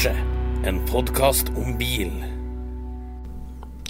Garasje, 0.00 0.22
en 0.64 0.78
podkast 0.88 1.50
om 1.60 1.74
bil. 1.76 2.08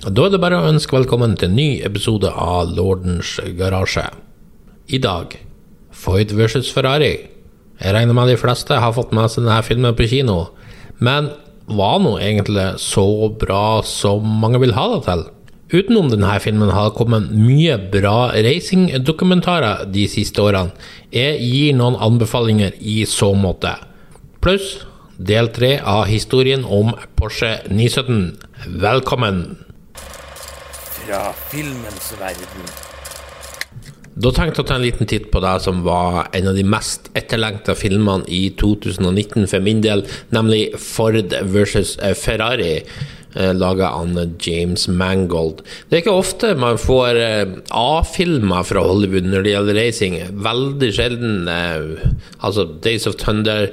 Da 0.03 0.25
er 0.25 0.33
det 0.33 0.41
bare 0.43 0.59
å 0.59 0.71
ønske 0.73 0.97
velkommen 0.97 1.37
til 1.39 1.47
en 1.47 1.55
ny 1.55 1.67
episode 1.87 2.33
av 2.35 2.73
Lordens 2.75 3.37
garasje. 3.55 4.09
I 4.91 4.99
dag 4.99 5.37
Foyd 5.95 6.35
versus 6.35 6.73
Ferrari. 6.75 7.13
Jeg 7.79 7.95
regner 7.95 8.19
med 8.19 8.33
de 8.33 8.37
fleste 8.43 8.81
har 8.83 8.97
fått 8.99 9.15
med 9.15 9.31
seg 9.31 9.47
denne 9.47 9.61
filmen 9.63 9.95
på 9.95 10.09
kino, 10.11 10.49
men 10.99 11.31
var 11.71 12.03
nå 12.03 12.17
egentlig 12.19 12.67
så 12.83 13.07
bra 13.31 13.79
som 13.87 14.27
mange 14.43 14.59
vil 14.67 14.75
ha 14.75 14.91
det 14.97 15.01
til? 15.07 15.27
Utenom 15.79 16.11
denne 16.11 16.35
filmen 16.43 16.75
har 16.75 16.91
det 16.91 16.99
kommet 16.99 17.31
mye 17.31 17.79
bra 17.95 18.33
racingdokumentarer 18.35 19.87
de 19.95 20.11
siste 20.11 20.43
årene. 20.43 20.75
Jeg 21.15 21.39
gir 21.39 21.79
noen 21.79 22.03
anbefalinger 22.03 22.75
i 22.83 23.05
så 23.07 23.31
måte. 23.39 23.79
Pluss 24.43 24.81
del 25.21 25.51
tre 25.53 25.75
av 25.85 26.07
historien 26.09 26.63
om 26.65 26.95
Porsche 27.19 27.59
917. 27.69 28.39
Velkommen! 28.81 29.43
Fra 30.97 31.21
filmens 31.51 32.15
verden. 32.17 32.71
Da 34.21 34.33
tenkte 34.35 34.61
jeg 34.61 34.65
å 34.65 34.69
ta 34.71 34.79
en 34.79 34.85
liten 34.85 35.09
titt 35.09 35.29
på 35.33 35.43
det 35.45 35.55
som 35.65 35.85
var 35.85 36.31
en 36.37 36.51
av 36.51 36.57
de 36.57 36.65
mest 36.65 37.13
etterlengta 37.17 37.77
filmene 37.77 38.25
i 38.33 38.49
2019 38.61 39.47
for 39.51 39.65
min 39.65 39.85
del, 39.85 40.07
nemlig 40.33 40.71
Ford 40.81 41.37
versus 41.53 41.97
Ferrari. 42.21 42.81
Laga 43.31 43.93
av 43.95 44.17
James 44.43 44.89
Mangold. 44.91 45.61
Det 45.87 46.01
er 46.01 46.01
ikke 46.03 46.17
ofte 46.19 46.49
man 46.59 46.81
får 46.83 47.19
eh, 47.23 47.53
A-filmer 47.79 48.67
fra 48.67 48.83
Hollywood 48.83 49.29
når 49.31 49.45
det 49.47 49.53
gjelder 49.53 49.79
racing. 49.79 50.17
Veldig 50.43 50.89
sjelden. 50.97 51.47
Eh, 51.47 52.11
altså 52.43 52.65
Days 52.83 53.07
of 53.07 53.15
Thunder, 53.23 53.71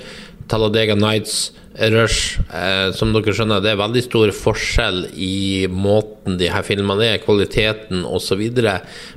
Talladega 0.48 0.96
Nights, 0.98 1.52
Rush. 1.78 2.40
Eh, 2.50 2.90
som 2.98 3.12
dere 3.14 3.36
skjønner, 3.36 3.62
det 3.62 3.74
er 3.74 3.80
veldig 3.80 4.04
stor 4.06 4.34
forskjell 4.34 5.04
i 5.14 5.68
måten 5.70 6.40
de 6.40 6.50
her 6.50 6.66
filmene 6.66 7.12
er, 7.14 7.24
kvaliteten 7.24 8.06
osv. 8.08 8.44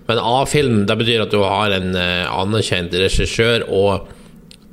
Men 0.08 0.20
A-film 0.20 0.82
det 0.88 0.98
betyr 1.00 1.24
at 1.24 1.34
du 1.34 1.40
har 1.44 1.76
en 1.76 1.94
anerkjent 1.96 2.96
regissør 3.00 3.64
og 3.68 4.10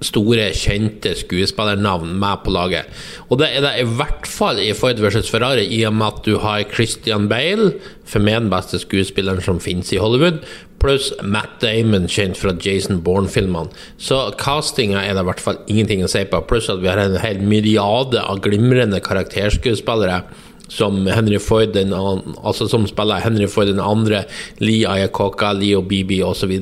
store, 0.06 0.52
kjente 0.54 1.16
skuespillernavn 1.18 2.12
med 2.22 2.44
på 2.44 2.54
laget. 2.54 2.90
Og 3.30 3.40
det 3.42 3.50
er 3.56 3.64
det 3.66 3.74
i 3.82 3.88
hvert 3.98 4.28
fall 4.30 4.62
i 4.62 4.72
Ford 4.78 5.00
versus 5.02 5.30
Ferrari, 5.32 5.66
i 5.66 5.84
og 5.90 5.96
med 5.98 6.08
at 6.08 6.24
du 6.28 6.38
har 6.44 6.66
Christian 6.74 7.28
Bale, 7.32 7.74
for 8.08 8.24
meg 8.24 8.44
den 8.44 8.52
beste 8.54 8.80
skuespilleren 8.84 9.42
som 9.44 9.62
finnes 9.64 9.90
i 9.92 10.02
Hollywood, 10.02 10.44
pluss 10.82 11.10
Matt 11.26 11.58
Damon, 11.64 12.06
kjent 12.12 12.38
fra 12.38 12.54
Jason 12.62 13.02
Bourne-filmene. 13.04 13.74
Så 13.98 14.20
castinga 14.38 15.02
er 15.02 15.18
det 15.18 15.24
i 15.26 15.30
hvert 15.32 15.44
fall 15.44 15.64
ingenting 15.66 16.06
å 16.06 16.12
si 16.12 16.22
på, 16.30 16.44
pluss 16.50 16.70
at 16.72 16.84
vi 16.84 16.92
har 16.92 17.02
en 17.02 17.18
hel 17.22 17.42
myriade 17.42 18.22
av 18.22 18.44
glimrende 18.46 19.02
karakterskuespillere 19.04 20.22
som 20.68 21.00
Henry 21.08 21.40
Ford 21.40 21.74
den, 21.74 21.96
altså 21.96 22.68
som 22.70 22.86
spiller 22.90 23.24
Henry 23.24 23.48
Ford 23.50 23.72
den 23.72 23.82
andre, 23.82 24.26
Lee 24.60 24.88
Ayakoka, 24.88 25.54
Leo 25.56 25.82
Bibi 25.82 26.22
osv. 26.28 26.54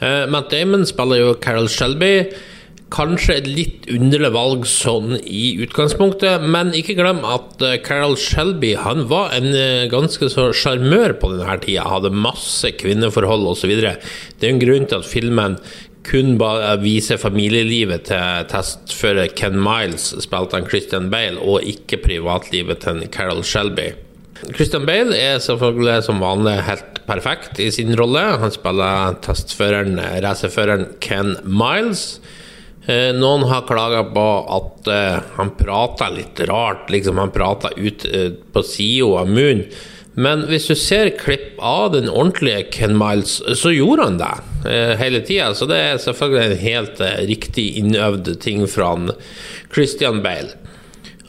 Uh, 0.00 0.24
Matt 0.32 0.48
Damon 0.52 0.86
spiller 0.88 1.20
jo 1.20 1.34
Carol 1.42 1.68
Shelby. 1.68 2.30
Kanskje 2.90 3.36
et 3.38 3.46
litt 3.46 3.84
underlig 3.92 4.32
valg 4.34 4.64
sånn 4.66 5.12
i 5.20 5.52
utgangspunktet, 5.62 6.42
men 6.42 6.72
ikke 6.74 6.96
glem 6.98 7.20
at 7.28 7.60
uh, 7.62 7.76
Carol 7.84 8.16
Shelby 8.18 8.72
han 8.80 9.04
var 9.12 9.36
en 9.36 9.52
uh, 9.52 9.84
ganske 9.92 10.30
så 10.32 10.48
sjarmør 10.56 11.14
på 11.20 11.34
denne 11.36 11.60
tida. 11.62 11.86
Hadde 11.92 12.14
masse 12.16 12.72
kvinneforhold 12.80 13.46
osv. 13.52 13.76
Det 13.76 14.48
er 14.48 14.50
en 14.54 14.64
grunn 14.64 14.88
til 14.88 15.02
at 15.02 15.08
filmen 15.08 15.60
kun 16.10 16.38
viser 16.80 17.20
familielivet 17.20 18.06
til 18.08 18.46
testfører 18.48 19.28
Ken 19.36 19.58
Miles, 19.60 20.08
spilte 20.24 20.56
han 20.56 20.66
Christian 20.66 21.10
Bale, 21.12 21.36
og 21.36 21.66
ikke 21.68 22.00
privatlivet 22.00 22.80
til 22.82 23.04
Carol 23.12 23.44
Shelby. 23.44 23.90
Christian 24.56 24.86
Bale 24.88 25.12
er 25.20 25.38
selvfølgelig 25.44 26.00
som 26.08 26.24
vanlig 26.24 26.56
helt 26.64 26.89
perfekt 27.10 27.58
i 27.58 27.68
sin 27.74 27.90
rolle. 27.98 28.22
Han 28.40 28.54
spiller 28.54 29.18
testføreren, 29.26 29.98
racerføreren 30.22 30.92
Ken 31.02 31.34
Miles. 31.42 32.20
Noen 32.90 33.44
har 33.50 33.66
klaga 33.68 34.00
på 34.14 34.26
at 34.56 34.88
han 35.36 35.50
prater 35.58 36.14
litt 36.14 36.40
rart, 36.48 36.88
liksom 36.90 37.18
han 37.20 37.34
prater 37.34 37.74
ut 37.76 38.06
på 38.54 38.62
sida 38.66 39.10
av 39.20 39.28
munnen. 39.30 39.66
Men 40.20 40.42
hvis 40.50 40.66
du 40.66 40.74
ser 40.74 41.12
klipp 41.16 41.60
av 41.62 41.92
den 41.94 42.08
ordentlige 42.10 42.64
Ken 42.74 42.96
Miles, 42.98 43.36
så 43.56 43.70
gjorde 43.70 44.08
han 44.08 44.18
det 44.18 44.96
hele 45.00 45.20
tida. 45.24 45.52
Så 45.54 45.68
det 45.70 45.78
er 45.78 46.00
selvfølgelig 46.02 46.42
en 46.48 46.64
helt 46.64 47.04
riktig 47.30 47.66
innøvd 47.78 48.32
ting 48.42 48.66
fra 48.68 48.90
Christian 49.70 50.18
Bale. 50.24 50.56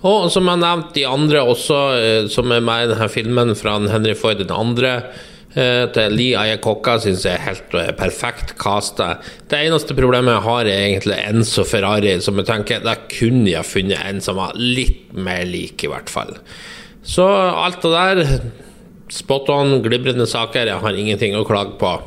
Og 0.01 0.31
som 0.33 0.49
jeg 0.49 0.63
nevnte, 0.63 0.95
de 0.97 1.05
andre 1.05 1.43
også, 1.45 1.77
som 2.33 2.49
er 2.51 2.63
med 2.65 2.87
i 2.87 2.89
denne 2.95 3.09
filmen 3.13 3.53
fra 3.59 3.77
Henry 3.91 4.15
Ford 4.17 4.41
den 4.41 4.55
andre, 4.55 4.95
til 5.51 6.13
Lee 6.15 6.35
Ayakokka 6.39 6.93
syns 7.03 7.25
jeg 7.27 7.35
er 7.35 7.43
helt 7.43 7.73
perfekt 7.99 8.53
casta. 8.61 9.17
Det 9.51 9.59
eneste 9.59 9.95
problemet 9.97 10.37
jeg 10.37 10.45
har, 10.45 10.69
er 10.69 10.85
egentlig 10.85 11.17
Enzo 11.27 11.65
Ferrari, 11.67 12.13
som 12.23 12.39
jeg 12.39 12.47
tenker 12.47 12.85
der 12.85 13.01
kunne 13.11 13.49
jeg 13.51 13.67
funnet 13.67 13.99
en 14.07 14.21
som 14.23 14.39
var 14.39 14.55
litt 14.55 15.11
mer 15.11 15.43
lik, 15.49 15.83
i 15.83 15.91
hvert 15.91 16.11
fall. 16.11 16.37
Så 17.03 17.25
alt 17.25 17.83
det 17.83 17.91
der, 17.91 18.39
spot 19.11 19.49
on, 19.51 19.81
glibrende 19.83 20.27
saker, 20.29 20.69
jeg 20.69 20.83
har 20.85 20.97
ingenting 21.03 21.35
å 21.35 21.43
klage 21.47 21.75
på. 21.81 21.97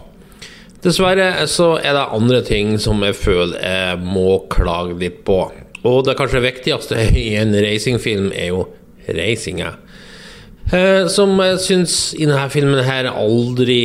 Dessverre 0.84 1.46
så 1.48 1.74
er 1.80 1.96
det 1.96 2.08
andre 2.12 2.42
ting 2.44 2.74
som 2.80 3.00
jeg 3.04 3.16
føler 3.16 3.56
jeg 3.60 4.00
må 4.04 4.42
klage 4.52 4.98
litt 5.00 5.22
på. 5.24 5.38
Og 5.84 6.02
det 6.04 6.16
kanskje 6.16 6.42
viktigste 6.44 6.98
i 7.16 7.34
en 7.40 7.52
racingfilm 7.56 8.30
er 8.32 8.52
jo 8.52 8.66
racinga. 9.04 9.74
Eh, 10.72 11.06
som 11.12 11.34
jeg 11.42 11.60
syns 11.60 11.96
i 12.16 12.24
denne 12.24 12.48
filmen 12.52 12.84
her 12.86 13.10
aldri 13.12 13.82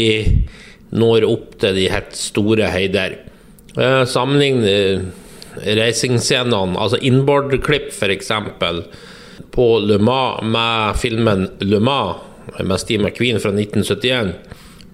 når 0.95 1.27
opp 1.27 1.57
til 1.61 1.75
de 1.75 1.89
helt 1.91 2.15
store 2.17 2.69
høyder. 2.71 3.17
Eh, 3.75 4.03
Sammenlign 4.09 4.63
racingscenene, 5.59 6.77
altså 6.79 6.99
inboard-klipp 7.03 7.91
f.eks. 7.91 8.31
på 9.51 9.67
Le 9.83 9.97
Mans 9.99 10.43
med 10.45 10.99
filmen 11.01 11.47
Le 11.61 11.79
Mans 11.83 12.25
med 12.59 12.79
Steve 12.81 13.03
McQueen 13.03 13.39
fra 13.41 13.51
1971. 13.53 14.33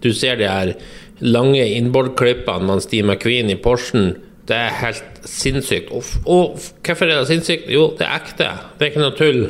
Du 0.02 0.14
ser 0.14 0.40
de 0.40 0.50
her 0.50 0.74
lange 1.20 1.64
inboard-klippene 1.78 2.68
med 2.68 2.84
Steve 2.84 3.08
McQueen 3.08 3.50
i 3.50 3.60
Porschen. 3.62 4.16
Det 4.48 4.58
er 4.58 4.80
helt 4.82 5.22
sinnssykt. 5.26 5.92
Og, 5.92 6.04
og, 6.26 6.60
hvorfor 6.86 7.10
er 7.10 7.22
det 7.22 7.30
sinnssykt? 7.30 7.70
Jo, 7.72 7.90
det 7.98 8.06
er 8.08 8.20
ekte. 8.20 8.50
Det 8.78 8.86
er 8.86 8.92
ikke 8.92 9.06
noe 9.06 9.18
tull 9.18 9.42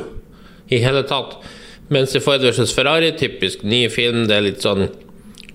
i 0.72 0.80
hele 0.82 1.02
tatt. 1.08 1.36
Mens 1.88 2.16
i 2.18 2.20
Ford 2.20 2.42
versus 2.42 2.72
Ferrari, 2.74 3.12
typisk 3.14 3.62
ny 3.62 3.84
film, 3.92 4.24
det 4.26 4.34
er 4.34 4.46
litt 4.48 4.64
sånn 4.64 4.88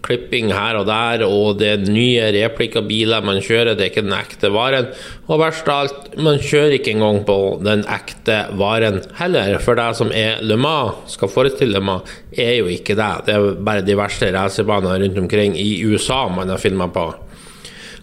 klipping 0.02 0.50
her 0.56 0.78
og 0.80 0.88
der, 0.88 1.24
og 1.28 1.60
det 1.60 1.68
er 1.70 1.84
nye 1.92 2.30
replikabiler 2.34 3.24
man 3.26 3.42
kjører, 3.44 3.76
det 3.76 3.86
er 3.86 3.92
ikke 3.92 4.06
den 4.06 4.16
ekte 4.18 4.52
varen. 4.54 4.88
Og 5.28 5.42
verst 5.42 5.68
av 5.70 5.84
alt, 5.84 6.08
man 6.24 6.40
kjører 6.42 6.78
ikke 6.78 6.96
engang 6.96 7.22
på 7.28 7.36
den 7.66 7.84
ekte 7.92 8.40
varen 8.58 9.02
heller, 9.20 9.58
for 9.62 9.78
det 9.78 9.90
som 10.00 10.14
er 10.16 10.40
Le 10.46 10.56
Mans, 10.56 11.04
skal 11.18 11.32
forestille 11.32 11.76
Le 11.76 11.84
Mans, 11.92 12.16
er 12.32 12.56
jo 12.62 12.72
ikke 12.72 12.96
det. 12.98 13.12
Det 13.28 13.36
er 13.36 13.60
bare 13.68 13.86
de 13.86 14.00
verste 14.00 14.32
racerbanene 14.34 15.04
rundt 15.04 15.22
omkring 15.26 15.60
i 15.60 15.70
USA 15.84 16.24
man 16.32 16.50
har 16.50 16.64
filma 16.64 16.88
på. 16.96 17.10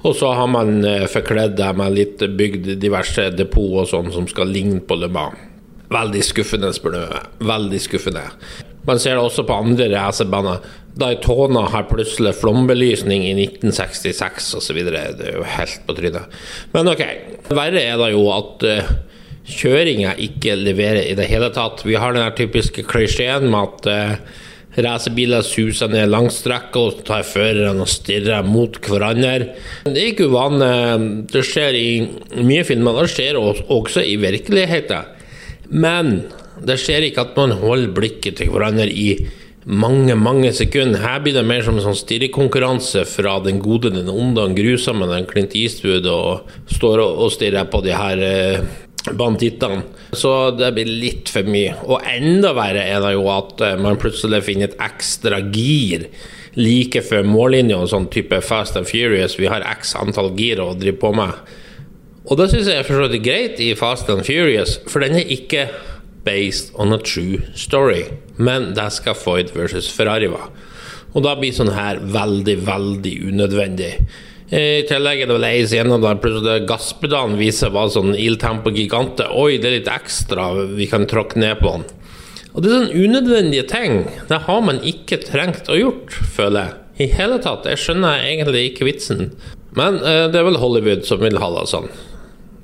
Og 0.06 0.14
så 0.14 0.30
har 0.36 0.46
man 0.52 0.84
forkledd 1.10 1.56
det 1.58 1.72
med 1.80 1.96
litt 1.96 2.22
bygd 2.38 2.76
diverse 2.78 3.32
depot 3.34 3.80
og 3.82 3.88
sånn 3.90 4.12
som 4.14 4.28
skal 4.30 4.52
ligne 4.52 4.84
på 4.84 5.00
Le 5.00 5.10
Mans. 5.10 5.47
Veldig 5.92 6.24
skuffende, 6.26 6.72
spør 6.76 6.94
du 6.94 6.98
meg. 7.00 7.28
Veldig 7.48 7.80
skuffende. 7.80 8.24
Man 8.88 9.00
ser 9.00 9.16
det 9.16 9.24
også 9.24 9.44
på 9.48 9.56
andre 9.56 9.88
racerbaner. 9.92 10.64
Daytona 10.98 11.66
har 11.72 11.86
plutselig 11.90 12.34
flombelysning 12.40 13.26
i 13.28 13.34
1966 13.36 14.48
osv. 14.58 14.80
Det 14.88 15.28
er 15.28 15.36
jo 15.36 15.44
helt 15.56 15.84
på 15.86 15.96
trynet. 15.98 16.40
Men 16.74 16.90
ok. 16.92 17.04
Verre 17.52 17.84
er 17.84 18.00
det 18.00 18.10
jo 18.14 18.26
at 18.34 18.66
uh, 18.66 18.90
kjøringa 19.48 20.16
ikke 20.24 20.56
leverer 20.58 21.04
i 21.06 21.16
det 21.18 21.28
hele 21.30 21.52
tatt. 21.54 21.84
Vi 21.86 21.96
har 22.00 22.16
den 22.16 22.36
typiske 22.36 22.84
klisjeen 22.88 23.48
med 23.52 23.60
at 23.84 23.90
uh, 23.92 24.44
Racerbiler 24.78 25.42
suser 25.42 25.90
ned 25.90 26.10
langstrekka 26.12 26.80
og 26.80 27.00
tar 27.08 27.24
førerne 27.26 27.82
og 27.82 27.90
stirrer 27.90 28.46
mot 28.46 28.76
hverandre. 28.84 29.54
Det 29.88 29.96
er 29.96 30.10
ikke 30.12 30.28
uvanlig. 30.30 31.24
Det 31.32 31.44
skjer 31.46 31.78
i 31.78 31.88
mye 32.46 32.66
filmer. 32.68 33.00
Det 33.02 33.14
skjer 33.14 33.38
også 33.40 34.04
i 34.06 34.14
virkeligheten. 34.22 35.16
Men 35.68 36.28
det 36.64 36.78
skjer 36.80 37.08
ikke 37.08 37.26
at 37.26 37.36
man 37.38 37.54
holder 37.60 37.92
blikket 37.94 38.40
til 38.40 38.50
hverandre 38.52 38.88
i 38.88 39.10
mange, 39.68 40.14
mange 40.16 40.50
sekunder. 40.56 41.02
Her 41.02 41.20
blir 41.20 41.36
det 41.36 41.44
mer 41.46 41.62
som 41.64 41.76
en 41.76 41.84
sånn 41.84 41.98
stirrekonkurranse 41.98 43.04
fra 43.08 43.36
den 43.44 43.60
gode, 43.60 43.92
den 43.92 44.08
onde, 44.08 44.40
den 44.40 44.56
grusomme, 44.56 45.08
den 45.10 45.28
Clint 45.28 45.56
Eastwood, 45.58 46.08
og 46.08 46.48
står 46.72 47.02
og 47.04 47.28
stirrer 47.34 47.68
på 47.68 47.82
de 47.84 47.92
her 47.92 48.24
bandittene. 49.18 49.84
Så 50.16 50.32
det 50.56 50.72
blir 50.76 50.88
litt 50.88 51.30
for 51.32 51.46
mye. 51.48 51.76
Og 51.86 52.02
enda 52.08 52.54
verre 52.56 52.86
er 52.88 53.02
det 53.04 53.14
jo 53.14 53.28
at 53.32 53.62
man 53.80 54.00
plutselig 54.00 54.42
finner 54.46 54.70
et 54.70 54.80
ekstra 54.88 55.42
gir 55.52 56.08
like 56.58 57.02
før 57.04 57.26
mållinja, 57.28 57.78
sånn 57.86 58.08
type 58.12 58.40
Fast 58.42 58.78
and 58.80 58.88
Furious. 58.88 59.36
Vi 59.38 59.50
har 59.50 59.66
x 59.76 59.94
antall 60.00 60.32
gir 60.38 60.62
å 60.64 60.72
drive 60.78 60.98
på 61.00 61.12
med. 61.16 61.36
Og 62.28 62.36
det 62.36 62.50
syns 62.52 62.68
jeg 62.68 62.84
forstår 62.84 63.06
for 63.06 63.08
så 63.08 63.12
vidt 63.14 63.24
greit 63.24 63.60
i 63.64 63.70
Fast 63.78 64.10
and 64.12 64.26
Furious, 64.26 64.76
for 64.90 65.00
den 65.00 65.16
er 65.16 65.30
ikke 65.32 65.68
based 66.26 66.74
on 66.76 66.92
a 66.92 66.98
true 67.00 67.40
story. 67.56 68.04
Men 68.36 68.74
det 68.76 68.90
skal 68.92 69.16
Floyd 69.16 69.54
versus 69.56 69.88
Ferrari 69.88 70.28
være. 70.28 70.50
Og 71.16 71.24
da 71.24 71.32
blir 71.38 71.54
sånn 71.56 71.72
her 71.72 72.02
veldig, 72.04 72.58
veldig 72.66 73.14
unødvendig. 73.30 73.92
I 74.48 74.84
tillegg 74.88 75.22
er 75.22 75.28
det 75.28 75.36
vel 75.36 75.44
ei 75.44 75.64
scene 75.68 75.96
der 76.00 76.20
plutselig 76.20 76.66
gasspedalen 76.68 77.36
viser 77.40 77.72
bare 77.72 77.92
sånn 77.92 78.14
Il 78.16 78.38
Tempo 78.40 78.72
Gigante. 78.72 79.26
Oi, 79.32 79.56
det 79.60 79.70
er 79.70 79.76
litt 79.78 79.90
ekstra, 79.92 80.50
vi 80.76 80.88
kan 80.88 81.08
tråkke 81.08 81.40
ned 81.40 81.60
på 81.60 81.74
den. 81.76 81.86
Og 82.52 82.64
det 82.64 82.70
er 82.70 82.76
sånne 82.76 83.06
unødvendige 83.06 83.66
ting. 83.68 83.98
Det 84.28 84.40
har 84.48 84.62
man 84.64 84.80
ikke 84.84 85.20
trengt 85.24 85.68
å 85.68 85.76
gjort, 85.76 86.16
føler 86.36 86.60
jeg. 86.68 86.76
I 86.98 87.10
hele 87.14 87.36
tatt. 87.44 87.68
Jeg 87.68 87.80
skjønner 87.80 88.24
egentlig 88.26 88.64
ikke 88.72 88.88
vitsen. 88.88 89.28
Men 89.76 90.00
eh, 90.00 90.24
det 90.32 90.40
er 90.40 90.48
vel 90.48 90.58
Hollywood 90.58 91.04
som 91.06 91.20
vil 91.22 91.38
ha 91.38 91.52
det 91.54 91.66
sånn. 91.70 91.92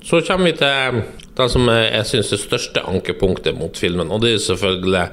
Så 0.05 0.21
kommer 0.21 0.51
vi 0.51 0.57
til 0.59 1.01
det 1.35 1.47
som 1.49 1.69
jeg 1.71 2.05
syns 2.05 2.33
er 2.35 2.41
største 2.43 2.83
ankepunktet 2.85 3.57
mot 3.57 3.73
filmen, 3.77 4.11
og 4.13 4.21
det 4.21 4.35
er 4.35 4.43
selvfølgelig 4.43 5.07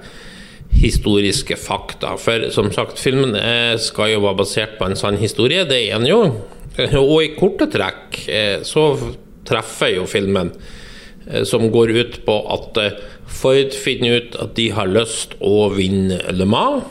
historiske 0.82 1.56
fakta. 1.56 2.14
For 2.20 2.50
som 2.52 2.68
sagt, 2.74 3.00
filmen 3.00 3.32
skal 3.80 4.12
jo 4.12 4.22
være 4.26 4.40
basert 4.42 4.76
på 4.78 4.88
en 4.88 4.98
sann 4.98 5.16
historie, 5.20 5.64
det 5.68 5.80
er 5.86 5.96
en 5.96 6.08
jo. 6.08 6.20
Og 7.00 7.18
i 7.24 7.32
korte 7.36 7.68
trekk 7.72 8.22
eh, 8.32 8.62
så 8.64 8.86
treffer 9.48 9.96
jo 9.98 10.06
filmen, 10.08 10.52
eh, 11.26 11.42
som 11.48 11.66
går 11.72 11.92
ut 11.98 12.20
på 12.24 12.36
at 12.54 12.80
eh, 12.80 13.02
Ford 13.32 13.76
finner 13.76 14.20
ut 14.20 14.38
at 14.40 14.54
de 14.56 14.70
har 14.76 14.88
lyst 14.88 15.36
å 15.40 15.68
vinne 15.72 16.20
Le 16.32 16.48
Mans. 16.48 16.84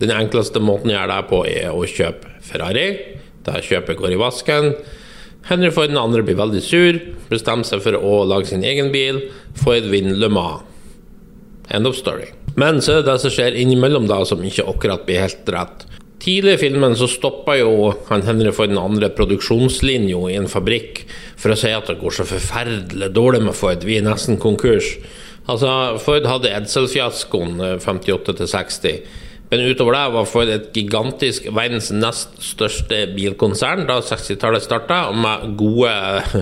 Den 0.00 0.12
enkleste 0.12 0.60
måten 0.60 0.92
å 0.92 0.96
gjøre 0.98 1.14
det 1.14 1.30
på, 1.30 1.40
er 1.48 1.72
å 1.72 1.84
kjøpe 1.88 2.36
Ferrari. 2.44 2.88
Der 3.46 3.64
kjøpet 3.64 3.96
går 3.96 4.12
i 4.12 4.20
vasken. 4.20 4.72
Henry 5.46 5.70
Ford 5.70 5.92
den 5.92 6.00
andre 6.00 6.24
blir 6.26 6.38
veldig 6.38 6.62
sur, 6.64 6.96
bestemmer 7.30 7.66
seg 7.66 7.84
for 7.84 7.94
å 7.94 8.24
lage 8.26 8.50
sin 8.50 8.64
egen 8.66 8.90
bil. 8.94 9.20
Ford 9.58 9.86
vinner 9.92 10.18
Le 10.18 10.30
Mans. 10.32 10.64
End 11.70 11.86
of 11.86 11.96
story. 11.98 12.32
Men 12.56 12.80
så 12.82 12.96
er 12.96 13.02
det 13.02 13.10
det 13.12 13.20
som 13.22 13.32
skjer 13.34 13.58
innimellom 13.58 14.06
da, 14.10 14.20
som 14.26 14.42
ikke 14.42 14.64
akkurat 14.70 15.04
blir 15.06 15.22
helt 15.22 15.48
rett. 15.52 15.84
Tidlig 16.22 16.56
i 16.56 16.60
filmen 16.64 16.96
så 16.98 17.06
stoppa 17.10 17.58
jo 17.60 17.92
han 18.08 18.24
Henry 18.26 18.50
Ford 18.54 18.72
den 18.72 18.80
andre 18.80 19.10
produksjonslinja 19.14 20.22
i 20.32 20.38
en 20.40 20.48
fabrikk 20.50 21.04
for 21.36 21.52
å 21.52 21.58
si 21.60 21.70
at 21.70 21.90
det 21.90 21.98
går 22.00 22.16
så 22.16 22.26
forferdelig 22.26 23.10
dårlig 23.14 23.42
med 23.44 23.54
Ford, 23.58 23.84
vi 23.84 23.98
er 24.00 24.06
nesten 24.06 24.40
konkurs. 24.42 24.94
Altså, 25.46 25.70
Ford 26.02 26.26
hadde 26.26 26.50
Edsel-fiaskoen 26.56 27.60
58 27.84 28.48
60. 28.50 28.96
Men 29.50 29.62
utover 29.62 29.94
det 29.94 30.06
var 30.14 30.26
Ford 30.26 30.50
et 30.50 30.72
gigantisk 30.74 31.46
verdens 31.54 31.92
nest 31.94 32.34
største 32.42 33.04
bilkonsern 33.14 33.84
da 33.86 34.00
60-tallet 34.02 34.64
starta, 34.64 35.04
med 35.14 35.54
gode, 35.60 35.92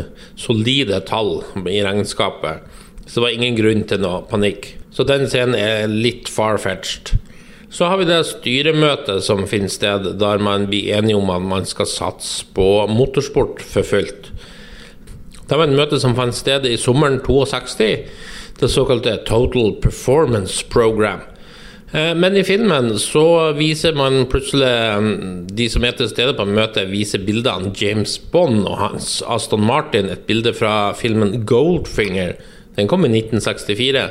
solide 0.47 1.03
tall 1.09 1.43
i 1.69 1.83
regnskapet. 1.85 2.65
Så 3.05 3.19
det 3.19 3.27
var 3.27 3.37
ingen 3.37 3.59
grunn 3.59 3.85
til 3.89 4.01
noe 4.01 4.23
panikk. 4.31 4.73
Så 4.95 5.05
den 5.05 5.27
scenen 5.29 5.57
er 5.59 5.91
litt 5.91 6.31
far-fetched. 6.33 7.19
Så 7.75 7.89
har 7.91 7.99
vi 7.99 8.07
det 8.07 8.21
styremøtet 8.29 9.25
som 9.27 9.43
finner 9.51 9.73
sted, 9.73 10.07
der 10.21 10.39
man 10.39 10.69
blir 10.71 10.95
enige 10.95 11.19
om 11.19 11.33
at 11.35 11.43
man 11.43 11.67
skal 11.67 11.91
satse 11.91 12.47
på 12.55 12.87
motorsport 12.87 13.61
for 13.67 13.85
fullt. 13.85 14.31
Det 15.45 15.59
var 15.59 15.67
et 15.67 15.77
møte 15.77 15.99
som 16.01 16.15
fant 16.17 16.37
sted 16.37 16.65
i 16.71 16.79
sommeren 16.81 17.19
62, 17.27 17.89
det 18.61 18.71
såkalte 18.71 19.19
Total 19.27 19.75
Performance 19.83 20.63
Program. 20.71 21.27
Men 21.95 22.35
i 22.35 22.43
filmen 22.43 22.89
så 22.99 23.53
viser 23.55 23.95
man 23.95 24.25
plutselig 24.27 25.53
De 25.55 25.69
som 25.71 25.85
er 25.87 25.95
til 25.95 26.09
stede 26.11 26.33
på 26.35 26.47
møtet, 26.49 26.89
viser 26.91 27.23
bilder 27.23 27.61
av 27.61 27.69
James 27.79 28.17
Bond 28.33 28.65
og 28.67 28.81
hans 28.81 29.21
Aston 29.31 29.63
Martin, 29.63 30.11
et 30.11 30.25
bilde 30.27 30.51
fra 30.59 30.91
filmen 30.99 31.45
Goldfinger. 31.47 32.35
Den 32.75 32.91
kom 32.91 33.07
i 33.07 33.13
1964. 33.13 34.09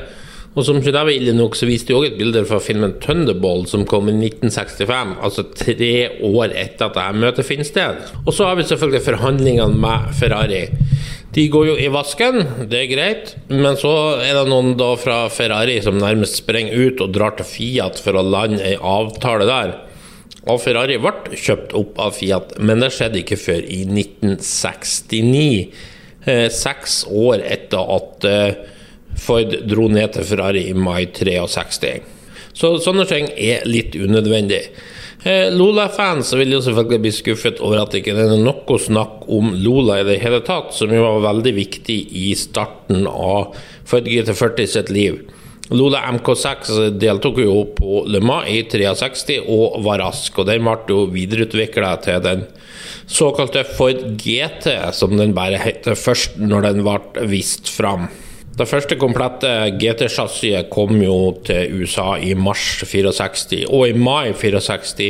Og 0.53 0.65
som 0.67 0.77
ikke 0.77 0.93
var 0.93 1.09
ille 1.09 1.33
nok, 1.33 1.55
så 1.57 1.65
viste 1.65 1.89
de 1.89 1.97
òg 1.97 2.11
et 2.11 2.19
bilde 2.19 2.43
fra 2.45 2.59
filmen 2.61 2.93
Thunderball, 3.01 3.65
som 3.69 3.87
kom 3.89 4.11
i 4.11 4.13
1965, 4.13 5.15
altså 5.25 5.47
tre 5.49 5.93
år 6.21 6.53
etter 6.53 6.87
at 6.87 6.97
dette 6.99 7.23
møtet 7.23 7.47
finner 7.47 7.67
sted. 7.67 8.03
Og 8.21 8.35
så 8.37 8.45
har 8.47 8.59
vi 8.59 8.67
selvfølgelig 8.69 9.01
forhandlingene 9.07 9.81
med 9.81 10.13
Ferrari. 10.19 10.67
De 11.33 11.47
går 11.49 11.67
jo 11.71 11.77
i 11.81 11.87
vasken, 11.89 12.43
det 12.69 12.77
er 12.77 12.91
greit, 12.91 13.31
men 13.49 13.73
så 13.79 13.93
er 14.21 14.35
det 14.37 14.43
noen 14.51 14.75
da 14.77 14.91
fra 15.01 15.23
Ferrari 15.33 15.79
som 15.81 15.97
nærmest 15.97 16.37
sprenger 16.43 16.77
ut 16.77 17.01
og 17.01 17.15
drar 17.15 17.33
til 17.39 17.47
Fiat 17.49 17.97
for 18.03 18.19
å 18.19 18.25
lande 18.25 18.61
ei 18.61 18.75
avtale 18.77 19.47
der. 19.49 19.73
Og 20.45 20.59
Ferrari 20.61 20.99
ble 21.01 21.39
kjøpt 21.39 21.73
opp 21.79 21.97
av 22.03 22.13
Fiat, 22.19 22.53
men 22.61 22.83
det 22.83 22.91
skjedde 22.93 23.23
ikke 23.23 23.39
før 23.41 23.65
i 23.65 23.81
1969. 23.87 25.73
Eh, 26.29 26.47
seks 26.53 27.01
år 27.09 27.41
etter 27.41 27.89
at 27.97 28.27
eh, 28.29 28.59
Ford 29.19 29.57
dro 29.67 29.89
ned 29.91 30.13
til 30.13 30.27
Ferrari 30.27 30.67
i 30.69 30.77
mai 30.77 31.07
63. 31.09 31.95
Så 32.53 32.75
sånne 32.83 33.07
ting 33.09 33.31
er 33.33 33.65
litt 33.65 33.97
unødvendig. 33.97 34.61
Eh, 35.23 35.47
Lola-fans 35.55 36.33
vil 36.35 36.51
jo 36.51 36.59
selvfølgelig 36.63 36.99
bli 37.05 37.11
skuffet 37.15 37.61
over 37.63 37.79
at 37.79 37.93
det 37.93 38.01
ikke 38.01 38.15
er 38.19 38.33
noe 38.41 38.79
snakk 38.81 39.23
om 39.31 39.53
Lola 39.55 40.01
i 40.01 40.07
det 40.07 40.17
hele 40.19 40.41
tatt, 40.43 40.73
som 40.75 40.91
jo 40.91 40.99
var 41.05 41.23
veldig 41.29 41.53
viktig 41.55 41.95
i 42.19 42.33
starten 42.35 43.07
av 43.07 43.55
Ford 43.87 44.09
GT40 44.09 44.67
sitt 44.73 44.91
liv. 44.91 45.21
Lola 45.71 46.01
MK6 46.11 46.97
deltok 46.99 47.39
jo 47.39 47.55
på 47.77 48.01
Le 48.11 48.19
Mans 48.19 48.51
i 48.51 48.65
63 48.67 49.39
og 49.47 49.79
var 49.85 50.03
rask, 50.03 50.35
og 50.35 50.49
den 50.51 50.67
ble 50.67 50.75
jo 50.91 51.05
videreutvikla 51.13 51.93
til 52.03 52.19
den 52.25 52.43
såkalte 53.07 53.63
Ford 53.77 54.03
GT, 54.19 54.67
som 54.91 55.15
den 55.15 55.31
bare 55.37 55.61
het 55.63 55.87
først 55.87 56.35
når 56.41 56.67
den 56.67 56.83
ble 56.83 57.29
vist 57.31 57.71
fram. 57.71 58.09
Det 58.53 58.67
første 58.69 58.93
komplette 59.01 59.49
GT-chassiset 59.81 60.67
kom 60.69 60.99
jo 61.01 61.31
til 61.47 61.73
USA 61.73 62.19
i 62.21 62.35
mars 62.37 62.83
64, 62.85 63.63
og 63.65 63.87
i 63.89 63.95
mai 63.97 64.29
64 64.37 65.07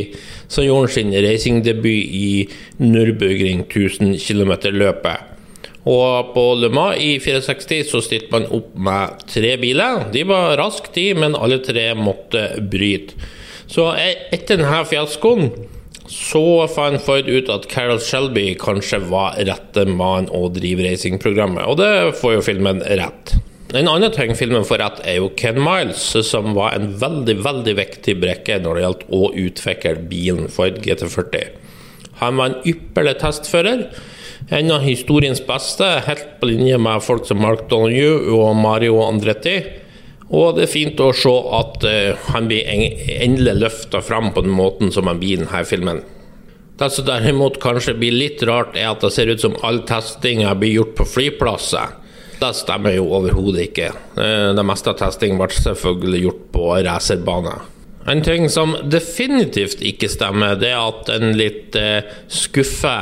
så 0.47 0.63
gjorde 0.63 0.85
han 0.85 0.93
sin 0.93 1.11
racingdebut 1.25 2.13
i 2.23 2.47
Nürburgring 2.79 3.65
1000 3.65 4.15
km-løpet. 4.23 5.29
Og 5.83 6.31
på 6.31 6.45
Le 6.55 6.69
Mans 6.71 7.03
i 7.03 7.17
64 7.19 7.91
så 7.91 7.99
stilte 8.05 8.31
man 8.31 8.47
opp 8.47 8.71
med 8.79 9.27
tre 9.27 9.57
biler. 9.59 10.05
De 10.15 10.23
var 10.29 10.55
raske, 10.55 10.93
de, 10.95 11.09
men 11.19 11.35
alle 11.35 11.59
tre 11.59 11.89
måtte 11.99 12.45
bryte. 12.71 13.19
Så 13.67 13.89
e- 13.99 14.29
etter 14.31 14.61
denne 14.61 14.85
fiaskoen 14.87 15.51
så 16.11 16.67
fant 16.71 17.01
Ford 17.03 17.29
ut 17.29 17.49
at 17.51 17.69
Carol 17.71 18.01
Shelby 18.03 18.51
kanskje 18.59 18.99
var 19.07 19.37
rette 19.39 19.85
mann 19.87 20.27
å 20.35 20.49
drive 20.51 20.83
racingprogrammet, 20.87 21.63
og 21.63 21.79
det 21.79 22.19
får 22.19 22.37
jo 22.37 22.45
filmen 22.49 22.83
rett. 22.83 23.35
En 23.73 23.87
annen 23.89 24.11
ting 24.13 24.35
filmen 24.37 24.65
får 24.67 24.81
rett, 24.83 24.99
er 25.09 25.17
jo 25.17 25.31
Ken 25.39 25.57
Miles, 25.63 26.03
som 26.27 26.51
var 26.53 26.75
en 26.75 26.91
veldig 27.01 27.39
veldig 27.41 27.73
viktig 27.79 28.17
brekke 28.21 28.59
når 28.61 28.75
det 28.75 28.83
gjaldt 28.83 29.05
å 29.09 29.21
utvikle 29.45 29.95
bilen 30.11 30.51
Ford 30.53 30.77
GT40. 30.83 31.55
Han 32.21 32.37
var 32.37 32.51
en 32.51 32.67
ypperlig 32.69 33.15
testfører. 33.23 33.87
En 34.53 34.69
av 34.75 34.83
historiens 34.83 35.39
beste, 35.47 35.87
helt 36.05 36.35
på 36.39 36.51
linje 36.51 36.77
med 36.77 37.01
folk 37.01 37.25
som 37.25 37.41
Mark 37.41 37.65
Donoghue 37.71 38.35
og 38.35 38.53
Mario 38.59 38.99
Andretti. 39.07 39.55
Og 40.33 40.55
det 40.57 40.65
er 40.65 40.71
fint 40.71 41.01
å 41.03 41.11
se 41.13 41.31
at 41.53 41.83
uh, 41.85 42.29
han 42.33 42.49
blir 42.49 42.65
endelig 42.65 43.53
løfta 43.61 44.01
fram 44.01 44.31
på 44.33 44.41
den 44.45 44.55
måten 44.57 44.93
som 44.93 45.09
han 45.09 45.21
blir 45.21 45.37
i 45.37 45.41
denne 45.43 45.65
filmen. 45.69 46.01
Det 46.79 46.89
som 46.89 47.05
derimot 47.05 47.59
kanskje 47.61 47.93
blir 47.99 48.15
litt 48.15 48.41
rart, 48.49 48.73
er 48.73 48.89
at 48.89 49.03
det 49.03 49.11
ser 49.13 49.29
ut 49.29 49.43
som 49.43 49.59
all 49.61 49.83
testinga 49.85 50.55
blir 50.57 50.79
gjort 50.79 50.95
på 50.97 51.05
flyplasser. 51.05 51.99
Det 52.39 52.49
stemmer 52.57 52.95
jo 52.97 53.11
overhodet 53.13 53.67
ikke. 53.69 53.91
Uh, 54.17 54.49
det 54.57 54.65
meste 54.65 54.89
av 54.89 54.97
testing 55.03 55.37
ble 55.37 55.51
selvfølgelig 55.53 56.23
gjort 56.25 56.49
på 56.57 56.71
racerbane. 56.89 57.53
En 58.09 58.19
ting 58.25 58.49
som 58.51 58.73
definitivt 58.91 59.85
ikke 59.85 60.09
stemmer, 60.11 60.57
det 60.59 60.73
er 60.73 60.81
at 60.81 61.13
en 61.13 61.29
litt 61.37 61.77
uh, 61.77 62.01
skuffa 62.27 62.97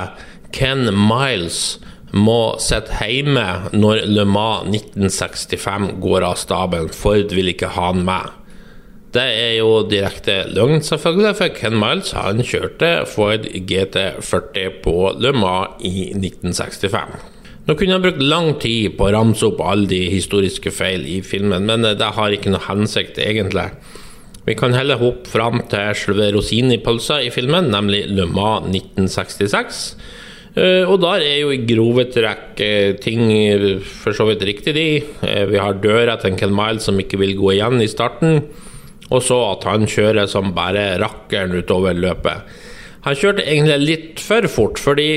Ken 0.51 0.91
Miles 0.91 1.79
må 2.11 2.57
sitte 2.59 2.97
hjemme 3.07 3.71
når 3.71 4.05
Le 4.09 4.25
Mans 4.27 4.67
1965 4.67 5.97
går 6.03 6.27
av 6.27 6.39
staben. 6.39 6.89
Ford 6.91 7.31
vil 7.35 7.51
ikke 7.53 7.71
ha 7.75 7.91
han 7.91 8.03
med. 8.07 8.37
Det 9.11 9.23
er 9.23 9.53
jo 9.57 9.81
direkte 9.91 10.45
løgn, 10.55 10.79
selvfølgelig, 10.87 11.35
for 11.35 11.55
Ken 11.57 11.75
Miles 11.79 12.13
han 12.15 12.39
kjørte 12.47 12.91
Ford 13.11 13.43
GT40 13.43 14.77
på 14.85 14.95
Le 15.19 15.33
Mans 15.35 15.83
i 15.87 16.11
1965. 16.15 17.17
Nå 17.67 17.75
kunne 17.77 17.93
jeg 17.93 18.03
brukt 18.03 18.23
lang 18.23 18.53
tid 18.59 18.95
på 18.97 19.07
å 19.07 19.11
ramse 19.13 19.45
opp 19.45 19.59
alle 19.63 19.85
de 19.91 20.05
historiske 20.13 20.71
feil 20.73 21.03
i 21.07 21.19
filmen, 21.23 21.67
men 21.67 21.85
det 21.85 22.13
har 22.15 22.33
ikke 22.33 22.53
noe 22.53 22.63
hensikt, 22.65 23.19
egentlig. 23.21 23.67
Vi 24.47 24.55
kan 24.57 24.73
heller 24.73 24.97
hoppe 24.97 25.29
fram 25.29 25.59
til 25.69 25.91
selve 25.99 26.31
rosinen 26.33 26.73
i 26.73 26.81
pølsa 26.81 27.19
i 27.21 27.29
filmen, 27.33 27.69
nemlig 27.71 28.07
Le 28.09 28.25
Mans 28.31 28.71
1966. 28.71 29.83
Uh, 30.51 30.83
og 30.83 30.97
der 30.99 31.23
er 31.23 31.37
jo 31.39 31.51
i 31.55 31.61
grove 31.63 32.09
trekk 32.11 32.59
uh, 32.59 32.89
ting 32.99 33.23
for 33.87 34.15
så 34.15 34.27
vidt 34.27 34.43
riktig, 34.47 34.75
de. 34.75 34.87
Vi 35.47 35.61
har 35.61 35.79
døra 35.79 36.17
til 36.19 36.35
Ken 36.39 36.55
Miles 36.55 36.89
som 36.89 36.99
ikke 36.99 37.21
vil 37.21 37.37
gå 37.39 37.53
igjen 37.55 37.79
i 37.83 37.89
starten. 37.91 38.41
Og 39.11 39.23
så 39.25 39.37
at 39.51 39.67
han 39.67 39.87
kjører 39.91 40.27
som 40.31 40.53
bare 40.55 40.95
rakkeren 41.01 41.55
utover 41.59 41.95
løpet. 41.97 42.47
Han 43.05 43.17
kjørte 43.17 43.43
egentlig 43.43 43.79
litt 43.81 44.21
for 44.23 44.45
fort, 44.51 44.79
fordi 44.79 45.09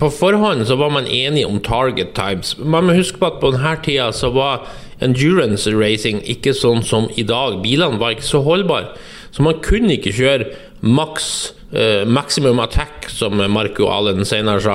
på 0.00 0.08
forhånd 0.08 0.64
så 0.64 0.76
var 0.80 0.92
man 0.94 1.08
enig 1.10 1.44
om 1.44 1.60
target 1.60 2.14
times. 2.16 2.54
Man 2.58 2.86
må 2.88 2.96
huske 2.96 3.20
på 3.20 3.28
at 3.28 3.40
på 3.42 3.50
denne 3.52 3.74
tida 3.84 4.08
så 4.16 4.30
var 4.32 4.64
endurance 5.04 5.68
racing 5.74 6.22
ikke 6.24 6.54
sånn 6.56 6.80
som 6.86 7.10
i 7.20 7.24
dag. 7.28 7.58
Bilene 7.64 8.00
var 8.00 8.14
ikke 8.14 8.30
så 8.30 8.40
holdbare. 8.46 8.94
Så 9.32 9.44
man 9.44 9.60
kunne 9.64 9.98
ikke 9.98 10.14
kjøre 10.16 10.52
maks, 10.80 11.52
eh, 11.52 11.61
maximum 12.06 12.60
attack, 12.60 13.06
som 13.08 13.38
Marco 13.48 13.86
Allen 13.88 14.26
senere 14.28 14.60
sa, 14.60 14.74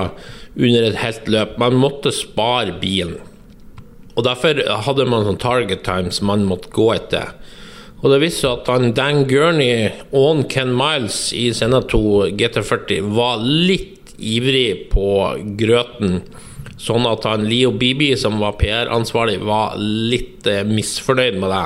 under 0.57 0.87
et 0.87 0.97
helt 0.97 1.27
løp. 1.29 1.57
Man 1.61 1.77
måtte 1.77 2.13
spare 2.15 2.73
bilen. 2.81 3.19
Og 4.17 4.25
Derfor 4.25 4.57
hadde 4.87 5.05
man 5.05 5.27
sånn 5.27 5.37
target 5.37 5.83
times 5.85 6.23
man 6.25 6.47
måtte 6.49 6.71
gå 6.73 6.89
etter. 6.95 7.35
Og 8.01 8.11
det 8.13 8.19
viste 8.21 8.45
seg 8.45 8.59
at 8.59 8.71
han 8.71 8.95
Dan 8.97 9.23
Gurney 9.29 9.91
og 10.15 10.43
Ken 10.51 10.73
Miles 10.77 11.31
i 11.37 11.47
Senna 11.53 11.83
2 11.85 12.01
GT40 12.37 13.13
var 13.17 13.41
litt 13.41 14.13
ivrig 14.17 14.89
på 14.91 15.07
grøten. 15.57 16.21
Sånn 16.81 17.07
at 17.09 17.25
han 17.25 17.45
Leo 17.49 17.71
Bibi, 17.73 18.11
som 18.17 18.37
var 18.41 18.57
PR-ansvarlig, 18.61 19.39
var 19.45 19.77
litt 19.81 20.45
eh, 20.49 20.65
misfornøyd 20.65 21.39
med 21.41 21.49
det. 21.53 21.63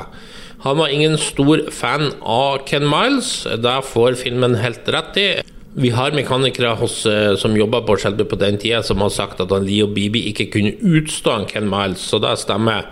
Han 0.61 0.77
var 0.77 0.87
ingen 0.93 1.17
stor 1.17 1.63
fan 1.71 2.11
av 2.21 2.59
Ken 2.69 2.83
Miles, 2.85 3.47
det 3.57 3.79
får 3.89 4.13
filmen 4.19 4.55
helt 4.61 4.89
rett 4.93 5.17
i. 5.17 5.29
Vi 5.73 5.89
har 5.89 6.13
mekanikere 6.13 6.75
hos, 6.77 7.05
eh, 7.05 7.35
som 7.35 7.55
jobba 7.57 7.79
på 7.81 7.95
Skjelbu 7.97 8.27
på 8.29 8.37
den 8.37 8.59
tida, 8.61 8.83
som 8.83 9.01
har 9.01 9.09
sagt 9.09 9.41
at 9.41 9.49
han 9.49 9.65
Leo 9.65 9.87
Bibi 9.87 10.27
ikke 10.29 10.51
kunne 10.53 10.75
utstå 10.77 11.31
han 11.31 11.47
Ken 11.49 11.69
Miles, 11.69 12.03
så 12.05 12.19
det 12.21 12.35
stemmer. 12.37 12.91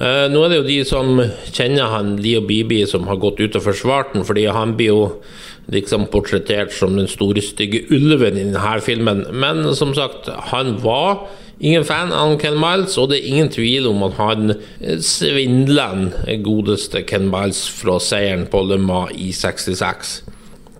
Uh, 0.00 0.24
nå 0.32 0.40
er 0.40 0.48
det 0.48 0.56
jo 0.56 0.64
de 0.70 0.78
som 0.88 1.20
kjenner 1.52 1.92
han 1.92 2.14
Leo 2.16 2.40
Bibi, 2.40 2.80
som 2.88 3.04
har 3.10 3.20
gått 3.20 3.42
ut 3.42 3.58
og 3.60 3.66
forsvart 3.66 4.14
den, 4.14 4.24
fordi 4.24 4.46
han 4.48 4.72
blir 4.78 4.94
jo 4.94 5.02
liksom 5.70 6.08
portrettert 6.10 6.72
som 6.72 6.96
den 6.96 7.10
store, 7.10 7.44
stygge 7.44 7.84
ulven 7.92 8.40
i 8.40 8.46
denne 8.48 8.80
filmen. 8.80 9.26
Men 9.36 9.74
som 9.76 9.92
sagt, 9.94 10.32
han 10.48 10.78
var 10.82 11.28
ingen 11.60 11.84
fan 11.84 12.12
av 12.16 12.34
Ken 12.40 12.58
Miles, 12.60 12.96
og 12.98 13.10
det 13.10 13.20
er 13.20 13.30
ingen 13.30 13.50
tvil 13.52 13.88
om 13.90 14.04
at 14.06 14.18
han 14.20 14.54
svindler 15.02 15.96
den 15.96 16.44
godeste 16.46 17.04
Ken 17.08 17.28
Miles 17.32 17.64
fra 17.68 17.98
seieren 18.02 18.46
på 18.50 18.64
Le 18.68 18.78
Mans 18.80 19.14
i 19.16 19.32
66. 19.36 20.20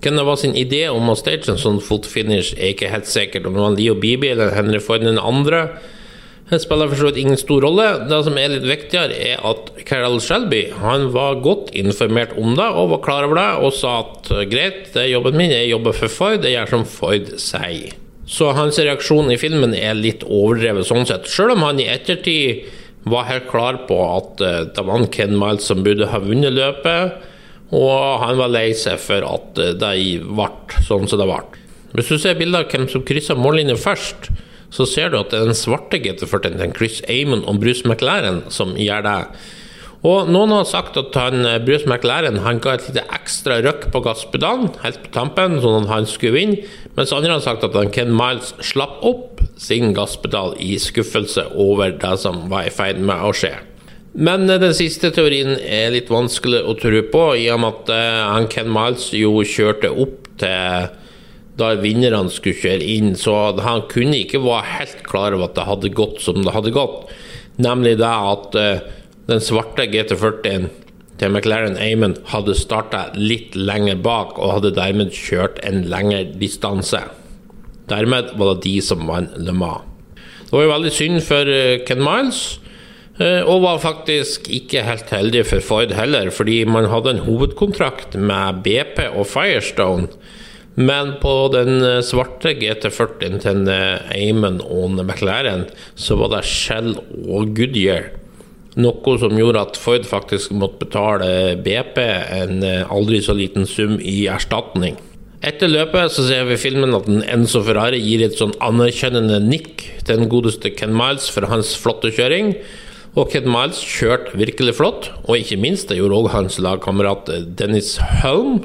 Hvem 0.03 0.19
det 0.19 0.27
var 0.27 0.39
sin 0.41 0.57
idé 0.59 0.87
om 0.91 1.11
å 1.11 1.19
stage 1.19 1.51
en 1.53 1.61
sånn 1.61 1.79
fotfinish, 1.83 2.57
er 2.59 2.73
ikke 2.73 2.91
helt 2.91 3.07
sikkert. 3.07 3.47
Om 3.47 3.55
det 3.55 3.63
var 3.63 3.77
Leo 3.79 3.95
Bibi 3.95 4.33
eller 4.33 4.55
Henry 4.57 4.81
Ford 4.83 5.05
den 5.07 5.21
andre 5.21 5.69
det 6.53 6.59
spiller 6.61 6.91
for 6.91 7.01
så 7.01 7.09
vidt 7.09 7.21
ingen 7.23 7.39
stor 7.41 7.65
rolle. 7.65 7.87
Det 8.11 8.19
som 8.27 8.37
er 8.37 8.51
litt 8.53 8.67
viktigere, 8.69 9.17
er 9.17 9.41
at 9.49 9.71
Carol 9.89 10.19
Shelby 10.21 10.67
han 10.83 11.09
var 11.15 11.41
godt 11.45 11.73
informert 11.79 12.35
om 12.37 12.53
det 12.59 12.69
og 12.69 12.91
var 12.93 13.03
klar 13.07 13.29
over 13.29 13.41
det, 13.41 13.49
og 13.65 13.73
sa 13.73 13.95
at 14.03 14.29
greit, 14.53 14.91
det 14.93 15.07
er 15.07 15.15
jobben 15.15 15.39
min, 15.41 15.55
jeg 15.55 15.73
jobber 15.73 15.97
for 15.97 16.13
Ford, 16.13 16.45
jeg 16.45 16.59
gjør 16.59 16.75
som 16.75 16.89
Ford 16.99 17.35
sier. 17.41 18.02
Så 18.33 18.53
hans 18.57 18.79
reaksjon 18.81 19.29
i 19.33 19.37
filmen 19.41 19.75
er 19.77 19.99
litt 19.99 20.25
overdrevet 20.25 20.89
sånn 20.89 21.05
sett. 21.09 21.29
Selv 21.29 21.59
om 21.59 21.67
han 21.67 21.81
i 21.83 21.91
ettertid 21.93 22.65
var 23.05 23.27
helt 23.29 23.51
klar 23.51 23.83
på 23.89 23.99
at 24.07 24.41
eh, 24.41 24.61
det 24.73 24.85
var 24.87 25.05
Ken 25.13 25.35
Miles 25.37 25.67
som 25.69 25.83
burde 25.85 26.09
ha 26.09 26.21
vunnet 26.23 26.55
løpet, 26.55 27.29
og 27.73 28.23
han 28.23 28.39
var 28.41 28.53
lei 28.53 28.71
seg 28.77 29.01
for 29.03 29.27
at 29.27 29.61
eh, 29.61 29.75
det 29.77 29.93
ble 30.25 30.49
sånn 30.87 31.09
som 31.11 31.21
det 31.21 31.29
ble. 31.29 31.43
Hvis 31.93 32.09
du 32.09 32.17
ser 32.21 32.39
bilder 32.39 32.65
av 32.65 32.73
hvem 32.73 32.87
som 32.89 33.05
kryssa 33.05 33.37
mållinja 33.37 33.77
først, 33.77 34.31
så 34.73 34.87
ser 34.89 35.13
du 35.13 35.19
at 35.19 35.33
det 35.33 35.43
er 35.43 35.51
den 35.51 35.59
svarte 35.59 36.01
GT40, 36.01 36.57
den 36.57 36.73
Chris 36.77 37.03
Amon 37.13 37.45
og 37.45 37.61
Bruce 37.61 37.85
McLaren 37.85 38.47
som 38.55 38.73
gjør 38.81 39.05
det. 39.05 39.19
Og 40.03 40.31
Noen 40.35 40.51
har 40.51 40.65
sagt 40.67 40.97
at 40.99 41.15
han, 41.15 41.45
eh, 41.47 41.61
Bruce 41.63 41.87
McLaren 41.87 42.41
han 42.43 42.63
ga 42.65 42.75
et 42.75 42.89
lite 42.89 43.05
ekstra 43.15 43.61
røkk 43.63 43.91
på 43.93 44.03
gasspedalen 44.03 44.73
helt 44.83 45.03
på 45.05 45.13
tampen, 45.15 45.61
sånn 45.63 45.85
at 45.85 45.93
han 45.93 46.09
skulle 46.11 46.39
vinne, 46.41 46.65
mens 46.97 47.13
andre 47.17 47.35
har 47.37 47.45
sagt 47.45 47.65
at 47.67 47.77
Ken 47.95 48.13
Miles 48.17 48.55
slapp 48.65 49.03
opp 49.07 49.43
sin 49.61 49.95
gasspedal 49.97 50.57
i 50.61 50.75
skuffelse 50.81 51.47
over 51.59 51.95
det 52.03 52.17
som 52.21 52.47
var 52.53 52.69
i 52.69 52.75
ferd 52.75 53.01
med 53.01 53.23
å 53.25 53.35
skje. 53.37 53.55
Men 54.13 54.49
eh, 54.51 54.61
den 54.61 54.75
siste 54.77 55.13
teorien 55.15 55.55
er 55.57 55.95
litt 55.95 56.11
vanskelig 56.13 56.65
å 56.69 56.77
tro 56.81 57.05
på, 57.13 57.23
i 57.41 57.47
og 57.53 57.63
med 57.63 57.79
at 57.85 57.95
han 58.33 58.51
Ken 58.53 58.69
Miles 58.73 59.09
jo 59.17 59.39
kjørte 59.41 59.93
opp 59.93 60.29
til 60.43 60.91
da 61.61 61.75
vinnerne 61.81 62.33
skulle 62.33 62.57
kjøre 62.59 62.87
inn, 62.95 63.13
så 63.19 63.35
han 63.61 63.85
kunne 63.91 64.23
ikke 64.23 64.41
være 64.43 64.77
helt 64.79 65.03
klar 65.09 65.37
over 65.37 65.51
at 65.51 65.57
det 65.59 65.69
hadde 65.69 65.95
gått 65.97 66.23
som 66.25 66.41
det 66.41 66.55
hadde 66.55 66.73
gått. 66.75 67.11
Nemlig 67.63 67.99
det 68.01 68.09
at 68.09 68.57
uh, 68.57 68.85
den 69.29 69.43
svarte 69.45 69.87
GT40-en 69.93 70.71
til 71.23 71.31
McLaren 71.31 71.79
Amon 71.79 72.17
hadde 72.33 72.57
starta 72.59 73.05
litt 73.15 73.55
lenger 73.55 74.01
bak, 74.03 74.35
og 74.43 74.57
hadde 74.57 74.75
dermed 74.75 75.15
kjørt 75.15 75.61
en 75.63 75.85
lengre 75.87 76.25
distanse. 76.41 76.99
Dermed 77.91 78.35
var 78.41 78.57
det 78.57 78.65
de 78.67 78.75
som 78.83 79.07
vant 79.07 79.37
Le 79.39 79.55
Mans. 79.55 79.87
Det 80.43 80.59
var 80.59 80.67
jo 80.67 80.73
veldig 80.75 80.93
synd 80.93 81.23
for 81.25 81.49
uh, 81.49 81.79
Ken 81.87 82.03
Miles. 82.03 82.43
Uh, 83.21 83.45
og 83.47 83.63
var 83.63 83.79
faktisk 83.81 84.51
ikke 84.51 84.83
helt 84.85 85.11
heldig 85.15 85.47
for 85.47 85.65
Ford 85.65 85.95
heller, 85.95 86.33
fordi 86.35 86.63
man 86.67 86.91
hadde 86.91 87.15
en 87.15 87.25
hovedkontrakt 87.25 88.19
med 88.19 88.65
BP 88.67 89.05
og 89.13 89.29
Firestone 89.31 90.11
men 90.75 91.19
på 91.21 91.33
den 91.53 91.83
eh, 91.85 91.99
svarte 92.01 92.55
GT40-en 92.57 93.43
til 93.45 93.69
Amon 93.69 94.63
og 94.65 94.95
McLaren 95.03 95.67
så 96.01 96.17
var 96.17 96.33
det 96.33 96.47
Shell 96.49 96.95
og 97.29 97.53
Goodyear. 97.57 98.09
Noe 98.81 99.17
som 99.21 99.37
gjorde 99.37 99.61
at 99.61 99.77
Ford 99.77 100.07
faktisk 100.09 100.53
måtte 100.57 100.87
betale 100.87 101.57
BP 101.61 101.99
en 102.03 102.63
eh, 102.65 102.85
aldri 102.89 103.21
så 103.21 103.35
liten 103.37 103.67
sum 103.69 103.99
i 104.01 104.23
erstatning. 104.33 104.97
Etter 105.43 105.69
løpet 105.69 106.15
så 106.15 106.25
ser 106.25 106.47
vi 106.47 106.55
i 106.55 106.61
filmen 106.61 106.95
at 106.97 107.09
Enzo 107.11 107.61
Ferrari 107.67 107.99
gir 108.01 108.23
et 108.25 108.39
sånn 108.39 108.55
anerkjennende 108.63 109.41
nikk 109.43 109.83
til 110.07 110.23
den 110.23 110.31
godeste 110.33 110.71
Ken 110.73 110.95
Miles 110.97 111.27
for 111.35 111.51
hans 111.51 111.75
flotte 111.77 112.13
kjøring. 112.15 112.55
Og 113.13 113.29
Ken 113.35 113.51
Miles 113.51 113.83
kjørte 113.85 114.39
virkelig 114.41 114.79
flott, 114.79 115.11
og 115.27 115.37
ikke 115.37 115.59
minst 115.61 115.91
det 115.91 115.99
gjorde 115.99 116.23
også 116.23 116.37
hans 116.37 116.61
lagkamerat 116.65 117.29
Dennis 117.59 117.99
Holm. 118.23 118.63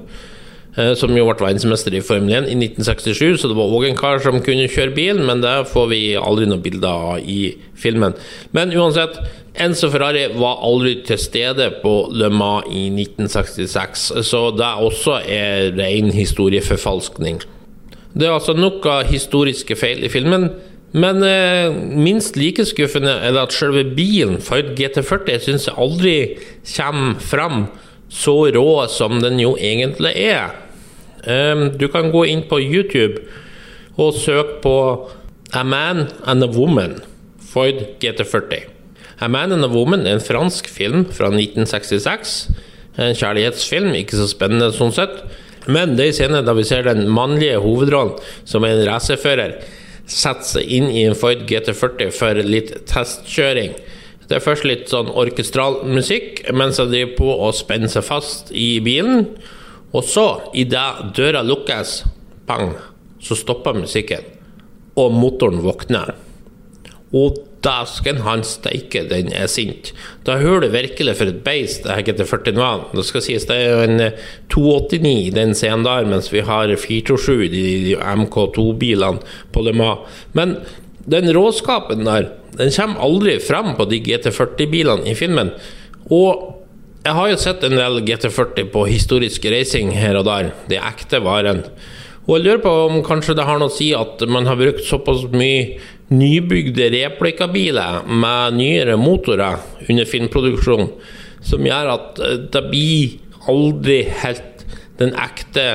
Eh, 0.78 0.94
som 0.94 1.10
jo 1.18 1.24
ble 1.26 1.34
verdensmester 1.34 1.96
i 1.98 2.04
Formel 2.06 2.36
1 2.44 2.52
i 2.52 2.56
1967, 2.60 3.40
så 3.42 3.50
det 3.50 3.56
var 3.58 3.72
òg 3.74 3.88
en 3.88 3.98
kar 3.98 4.20
som 4.22 4.38
kunne 4.46 4.68
kjøre 4.70 4.94
bil, 4.94 5.22
men 5.26 5.42
det 5.42 5.56
får 5.72 5.88
vi 5.90 6.02
aldri 6.22 6.46
noen 6.46 6.62
bilder 6.62 7.06
av 7.16 7.24
i 7.26 7.56
filmen. 7.74 8.14
Men 8.54 8.76
uansett, 8.78 9.18
Enzo 9.58 9.90
Ferrari 9.90 10.28
var 10.38 10.62
aldri 10.62 11.00
til 11.08 11.18
stede 11.18 11.72
på 11.82 11.94
Le 12.14 12.30
Mans 12.30 12.70
i 12.70 12.92
1966, 12.94 14.04
så 14.22 14.42
det 14.54 14.70
også 14.86 15.18
er 15.26 15.72
ren 15.80 16.14
historieforfalskning. 16.14 17.42
Det 18.14 18.30
er 18.30 18.36
altså 18.36 18.54
nok 18.54 18.86
av 18.86 19.10
historiske 19.10 19.78
feil 19.78 20.06
i 20.06 20.14
filmen. 20.14 20.52
Men 20.94 21.26
eh, 21.26 21.74
minst 21.74 22.38
like 22.38 22.64
skuffende 22.70 23.18
er 23.18 23.34
det 23.34 23.42
at 23.48 23.58
selve 23.58 23.82
bilen, 23.98 24.38
Ford 24.46 24.72
GT40, 24.78 25.42
syns 25.42 25.68
jeg 25.68 25.78
aldri 25.78 26.16
kommer 26.70 27.18
fram 27.34 27.60
så 28.14 28.38
rå 28.54 28.86
som 28.94 29.18
den 29.26 29.42
jo 29.42 29.58
egentlig 29.58 30.14
er. 30.30 30.67
Um, 31.28 31.74
du 31.76 31.90
kan 31.92 32.12
gå 32.14 32.24
inn 32.32 32.46
på 32.48 32.60
YouTube 32.64 33.26
og 34.00 34.16
søke 34.16 34.62
på 34.64 34.78
A 35.58 35.64
Man 35.68 36.06
and 36.24 36.46
a 36.46 36.48
Woman, 36.48 37.02
Ford 37.44 37.82
GT40. 38.00 38.68
A 39.20 39.28
Man 39.28 39.52
and 39.52 39.66
a 39.66 39.68
Woman 39.68 40.06
er 40.06 40.18
en 40.18 40.24
fransk 40.24 40.70
film 40.72 41.04
fra 41.12 41.32
1966. 41.34 42.38
En 42.98 43.18
kjærlighetsfilm, 43.18 43.92
ikke 43.98 44.20
så 44.20 44.30
spennende 44.30 44.72
sånn 44.76 44.96
sett. 44.96 45.20
Men 45.68 45.98
det 45.98 46.08
er 46.08 46.16
scenen 46.16 46.48
da 46.48 46.56
vi 46.56 46.64
ser 46.68 46.88
den 46.88 47.10
mannlige 47.12 47.60
hovedrollen, 47.60 48.16
som 48.48 48.64
er 48.64 48.78
en 48.78 48.88
racerfører, 48.88 49.58
sette 50.08 50.48
seg 50.48 50.72
inn 50.78 50.88
i 50.88 51.04
en 51.10 51.18
Ford 51.18 51.44
GT40 51.50 52.14
for 52.16 52.40
litt 52.48 52.72
testkjøring. 52.88 53.76
Det 54.28 54.38
er 54.38 54.44
først 54.44 54.68
litt 54.68 54.88
sånn 54.92 55.12
orkestral 55.12 55.82
musikk 55.88 56.42
mens 56.56 56.80
jeg 56.80 56.92
driver 56.92 57.14
på 57.20 57.36
å 57.48 57.52
spenne 57.56 57.92
seg 57.92 58.06
fast 58.08 58.52
i 58.52 58.78
bilen. 58.84 59.28
Og 59.96 60.04
så, 60.04 60.28
idet 60.58 61.14
døra 61.16 61.44
lukkes, 61.48 62.02
bang, 62.48 62.74
så 63.24 63.38
stopper 63.40 63.78
musikken, 63.78 64.26
og 64.98 65.14
motoren 65.16 65.62
våkner. 65.64 66.16
Og 67.16 67.38
dæsken 67.64 68.22
han 68.26 68.44
steike, 68.46 69.04
den 69.10 69.32
er 69.36 69.48
sint. 69.52 69.94
Da 70.28 70.38
hører 70.42 70.66
du 70.66 70.74
virkelig 70.76 71.16
for 71.20 71.32
et 71.32 71.40
beist 71.46 71.86
det 71.86 71.96
heter 71.98 72.28
GT40. 72.28 72.92
Det 72.96 73.06
skal 73.08 73.24
sies 73.26 73.48
det 73.50 73.58
er 73.58 73.72
jo 73.72 73.86
en 73.86 74.04
289 74.54 75.14
i 75.28 75.32
den 75.36 75.56
scenen 75.58 75.86
der, 75.88 76.08
mens 76.10 76.30
vi 76.34 76.44
har 76.46 76.74
427 76.76 77.48
de, 77.54 77.64
de 77.88 77.96
MK2-bilene 77.96 79.24
på 79.54 79.64
Le 79.66 79.74
Mans. 79.78 80.20
Men 80.38 80.58
den 81.08 81.32
råskapen 81.36 82.06
der, 82.08 82.32
den 82.58 82.74
kommer 82.76 83.08
aldri 83.08 83.38
frem 83.44 83.74
på 83.78 83.88
de 83.90 84.02
GT40-bilene 84.04 85.08
i 85.08 85.16
filmen. 85.18 85.54
Og 86.12 86.54
jeg 87.08 87.16
har 87.16 87.30
jo 87.32 87.38
sett 87.40 87.62
en 87.64 87.78
del 87.78 88.02
GT40 88.04 88.68
på 88.74 88.82
historisk 88.90 89.46
reising 89.48 89.94
her 89.96 90.18
og 90.20 90.26
der. 90.28 90.52
De 90.68 90.76
ekte 90.76 91.22
varen. 91.24 91.64
Og 92.28 92.34
jeg 92.36 92.44
lurer 92.44 92.64
på 92.66 92.74
om 92.90 92.98
kanskje 93.06 93.38
det 93.38 93.46
har 93.48 93.62
noe 93.62 93.72
å 93.72 93.76
si 93.76 93.94
at 93.96 94.24
man 94.28 94.50
har 94.50 94.60
brukt 94.60 94.84
såpass 94.84 95.24
mye 95.32 95.78
nybygde 96.12 96.90
replikabiler 96.92 98.02
med 98.08 98.58
nyere 98.60 98.98
motorer 99.00 99.62
under 99.88 100.08
filmproduksjon, 100.08 100.90
som 101.44 101.68
gjør 101.68 101.94
at 101.94 102.20
eh, 102.24 102.42
det 102.52 102.64
blir 102.68 103.48
aldri 103.48 104.02
helt 104.24 104.66
den 105.00 105.14
ekte 105.16 105.66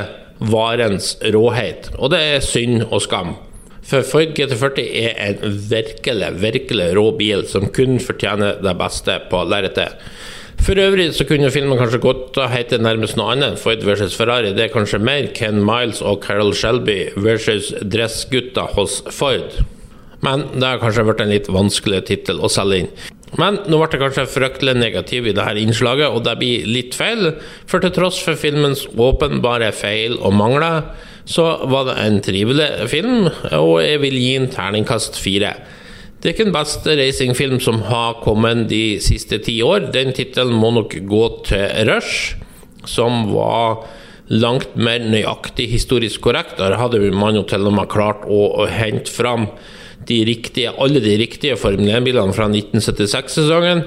varens 0.52 1.14
råhet. 1.32 1.88
Og 1.96 2.12
det 2.12 2.20
er 2.34 2.44
synd 2.44 2.84
og 2.90 3.00
skam. 3.06 3.32
For 3.88 4.04
Ford 4.06 4.36
GT40 4.36 4.84
er 5.00 5.16
en 5.24 5.56
virkelig, 5.70 6.28
virkelig 6.42 6.92
rå 6.98 7.08
bil 7.16 7.46
som 7.48 7.70
kun 7.72 7.96
fortjener 8.02 8.60
det 8.62 8.76
beste 8.78 9.16
på 9.32 9.42
lerretet. 9.48 9.96
For 10.62 10.78
øvrig 10.78 11.08
så 11.10 11.24
kunne 11.26 11.50
filmen 11.50 11.74
kanskje 11.74 11.98
godt 11.98 12.36
hete 12.52 12.78
nærmest 12.78 13.16
noe 13.18 13.32
annet 13.32 13.48
enn 13.50 13.56
Ford 13.58 13.80
versus 13.82 14.14
Ferrari. 14.14 14.52
Det 14.54 14.68
er 14.68 14.70
kanskje 14.70 15.00
mer 15.02 15.26
Ken 15.34 15.58
Miles 15.66 15.98
og 16.06 16.20
Carol 16.22 16.52
Shelby 16.54 17.08
versus 17.18 17.72
dressgutta 17.82 18.68
hos 18.76 19.00
Ford. 19.10 19.56
Men 20.22 20.44
det 20.54 20.62
har 20.62 20.78
kanskje 20.78 21.06
vært 21.08 21.24
en 21.24 21.34
litt 21.34 21.50
vanskelig 21.50 22.04
tittel 22.12 22.38
å 22.38 22.52
selge 22.52 22.84
inn. 22.84 22.92
Men 23.40 23.58
nå 23.66 23.80
ble 23.80 23.90
jeg 23.90 24.04
kanskje 24.04 24.28
fryktelig 24.30 24.76
negativ 24.78 25.26
i 25.26 25.34
dette 25.34 25.58
innslaget, 25.58 26.14
og 26.14 26.22
det 26.28 26.38
blir 26.38 26.70
litt 26.70 26.94
feil. 26.94 27.32
For 27.66 27.82
til 27.82 27.96
tross 27.96 28.22
for 28.22 28.38
filmens 28.38 28.84
åpenbare 28.94 29.72
feil 29.74 30.14
og 30.20 30.36
mangler, 30.38 30.84
så 31.26 31.56
var 31.74 31.90
det 31.90 31.98
en 32.04 32.22
trivelig 32.22 32.70
film, 32.92 33.26
og 33.58 33.80
jeg 33.82 33.98
vil 34.04 34.14
gi 34.14 34.34
en 34.38 34.50
terningkast 34.52 35.18
fire. 35.18 35.56
Det 36.22 36.28
er 36.28 36.36
ikke 36.36 36.44
den 36.46 36.54
beste 36.54 36.92
racingfilm 36.94 37.56
som 37.58 37.80
har 37.88 38.20
kommet 38.22 38.68
de 38.70 39.00
siste 39.02 39.40
ti 39.42 39.56
år. 39.66 39.88
Den 39.90 40.12
tittelen 40.14 40.54
må 40.54 40.68
nok 40.70 40.94
gå 41.10 41.22
til 41.48 41.64
Rush, 41.88 42.36
som 42.86 43.24
var 43.32 43.82
langt 44.30 44.76
mer 44.78 45.02
nøyaktig 45.02 45.66
historisk 45.72 46.22
korrekt. 46.22 46.60
Der 46.60 46.76
hadde 46.78 47.00
man 47.10 47.34
jo 47.34 47.42
til 47.42 47.66
og 47.66 47.74
med 47.74 47.90
klart 47.90 48.22
å, 48.22 48.38
å 48.62 48.68
hente 48.70 49.10
fram 49.10 49.48
de 50.06 50.20
riktige, 50.28 50.70
alle 50.78 51.02
de 51.02 51.16
riktige 51.18 51.58
Formel 51.58 51.90
1-bilene 51.90 52.36
fra 52.36 52.46
1976-sesongen. 52.52 53.82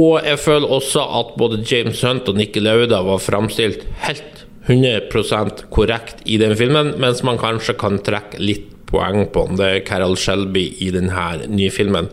Og 0.00 0.24
jeg 0.24 0.40
føler 0.40 0.72
også 0.78 1.04
at 1.20 1.36
både 1.36 1.60
James 1.60 2.00
Hunt 2.08 2.32
og 2.32 2.40
Nikki 2.40 2.64
Lauda 2.64 3.02
var 3.04 3.20
framstilt 3.20 3.84
helt 4.06 4.46
100% 4.64 5.66
korrekt 5.70 6.24
i 6.24 6.40
den 6.40 6.56
filmen, 6.56 6.94
mens 7.04 7.20
man 7.20 7.36
kanskje 7.40 7.76
kan 7.78 8.00
trekke 8.00 8.40
litt 8.40 8.72
poeng 8.90 9.26
på 9.32 9.46
det 9.58 9.70
er 9.70 9.84
Carol 9.86 10.16
Shelby 10.20 10.68
i 10.84 10.90
denne 10.94 11.46
nye 11.50 11.72
filmen. 11.74 12.10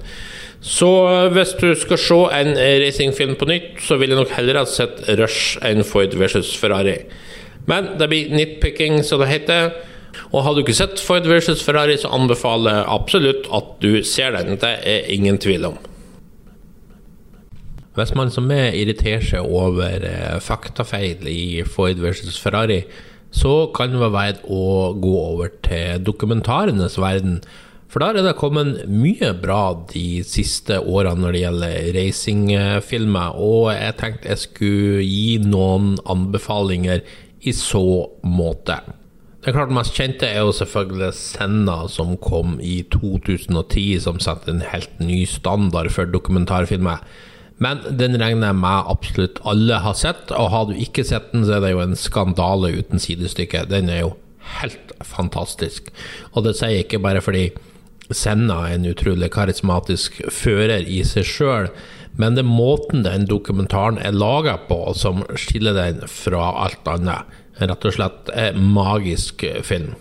Så 0.63 0.89
hvis 1.35 1.55
du 1.59 1.73
skal 1.75 1.99
se 1.99 2.19
en 2.39 2.53
racingfilm 2.55 3.35
på 3.35 3.47
nytt, 3.49 3.81
så 3.83 3.97
vil 3.99 4.13
jeg 4.13 4.19
nok 4.21 4.31
heller 4.37 4.61
ha 4.61 4.67
sett 4.69 5.01
Rush 5.19 5.57
enn 5.65 5.83
Ford 5.83 6.15
versus 6.15 6.53
Ferrari. 6.55 7.01
Men 7.67 7.97
det 7.99 8.07
blir 8.11 8.31
nitpicking, 8.31 9.01
som 9.03 9.19
det 9.19 9.31
heter. 9.31 9.73
Og 10.31 10.43
har 10.45 10.55
du 10.55 10.63
ikke 10.63 10.75
sett 10.77 11.01
Ford 11.03 11.27
versus 11.27 11.63
Ferrari, 11.63 11.97
så 11.99 12.11
anbefaler 12.15 12.79
jeg 12.79 12.91
absolutt 12.95 13.49
at 13.51 13.73
du 13.83 14.03
ser 14.07 14.37
den. 14.37 14.55
Det 14.61 14.75
er 14.87 15.09
ingen 15.11 15.37
tvil 15.37 15.67
om. 15.73 15.81
Hvis 17.93 18.15
man 18.17 18.31
som 18.33 18.47
meg 18.49 18.73
irriterer 18.79 19.21
seg 19.21 19.45
over 19.45 20.05
eh, 20.07 20.39
faktafeil 20.41 21.27
i 21.29 21.61
Ford 21.67 21.99
versus 22.01 22.39
Ferrari, 22.41 22.81
så 23.33 23.67
kan 23.75 23.93
det 23.93 24.01
være 24.01 24.15
verdt 24.15 24.47
å 24.47 24.63
gå 25.01 25.13
over 25.33 25.53
til 25.65 26.01
dokumentarenes 26.05 26.99
verden. 27.01 27.39
For 27.93 28.01
der 28.01 28.17
er 28.17 28.25
det 28.25 28.37
kommet 28.39 28.87
mye 28.89 29.33
bra 29.37 29.75
de 29.91 30.23
siste 30.25 30.79
årene 30.81 31.21
når 31.21 31.35
det 31.35 31.43
gjelder 31.43 31.91
racingfilmer, 31.97 33.37
og 33.37 33.69
jeg 33.75 33.97
tenkte 33.99 34.31
jeg 34.31 34.43
skulle 34.47 35.05
gi 35.05 35.37
noen 35.45 35.95
anbefalinger 36.09 37.03
i 37.45 37.53
så 37.53 37.85
måte. 38.25 38.79
Det 39.43 39.51
klart 39.51 39.73
mest 39.75 39.97
kjente 39.97 40.23
er 40.23 40.39
jo 40.39 40.55
selvfølgelig 40.55 41.11
Senna, 41.19 41.81
som 41.91 42.15
kom 42.17 42.55
i 42.63 42.79
2010, 42.95 43.99
som 44.05 44.21
satte 44.23 44.53
en 44.53 44.63
helt 44.63 45.01
ny 45.03 45.25
standard 45.27 45.91
for 45.91 46.07
dokumentarfilmer. 46.07 47.03
Men 47.61 47.83
den 47.99 48.17
regner 48.19 48.49
jeg 48.49 48.59
med 48.59 48.89
absolutt 48.91 49.41
alle 49.47 49.77
har 49.83 49.97
sett, 49.97 50.31
og 50.33 50.49
har 50.53 50.67
du 50.67 50.73
ikke 50.79 51.05
sett 51.05 51.31
den, 51.33 51.45
så 51.45 51.57
er 51.57 51.65
det 51.65 51.73
jo 51.75 51.83
en 51.83 51.97
skandale 51.99 52.73
uten 52.79 53.01
sidestykke. 53.01 53.67
Den 53.69 53.91
er 53.93 54.03
jo 54.05 54.15
helt 54.59 54.93
fantastisk. 55.05 55.91
Og 56.33 56.47
det 56.47 56.57
sier 56.57 56.77
jeg 56.77 56.87
ikke 56.87 57.03
bare 57.03 57.21
fordi 57.23 57.51
Senna 58.13 58.65
er 58.67 58.77
en 58.77 58.89
utrolig 58.89 59.29
karismatisk 59.33 60.19
fører 60.33 60.83
i 60.83 61.01
seg 61.07 61.27
sjøl, 61.27 61.69
men 62.19 62.35
det 62.35 62.43
er 62.43 62.49
måten 62.51 63.05
den 63.05 63.25
dokumentaren 63.29 63.97
er 63.97 64.13
laga 64.13 64.57
på 64.67 64.93
som 64.97 65.23
skiller 65.39 65.77
den 65.77 66.03
fra 66.09 66.51
alt 66.65 66.89
annet. 66.89 67.39
Rett 67.61 67.85
og 67.85 67.95
slett 67.95 68.29
en 68.37 68.59
magisk 68.73 69.45
film. 69.65 69.93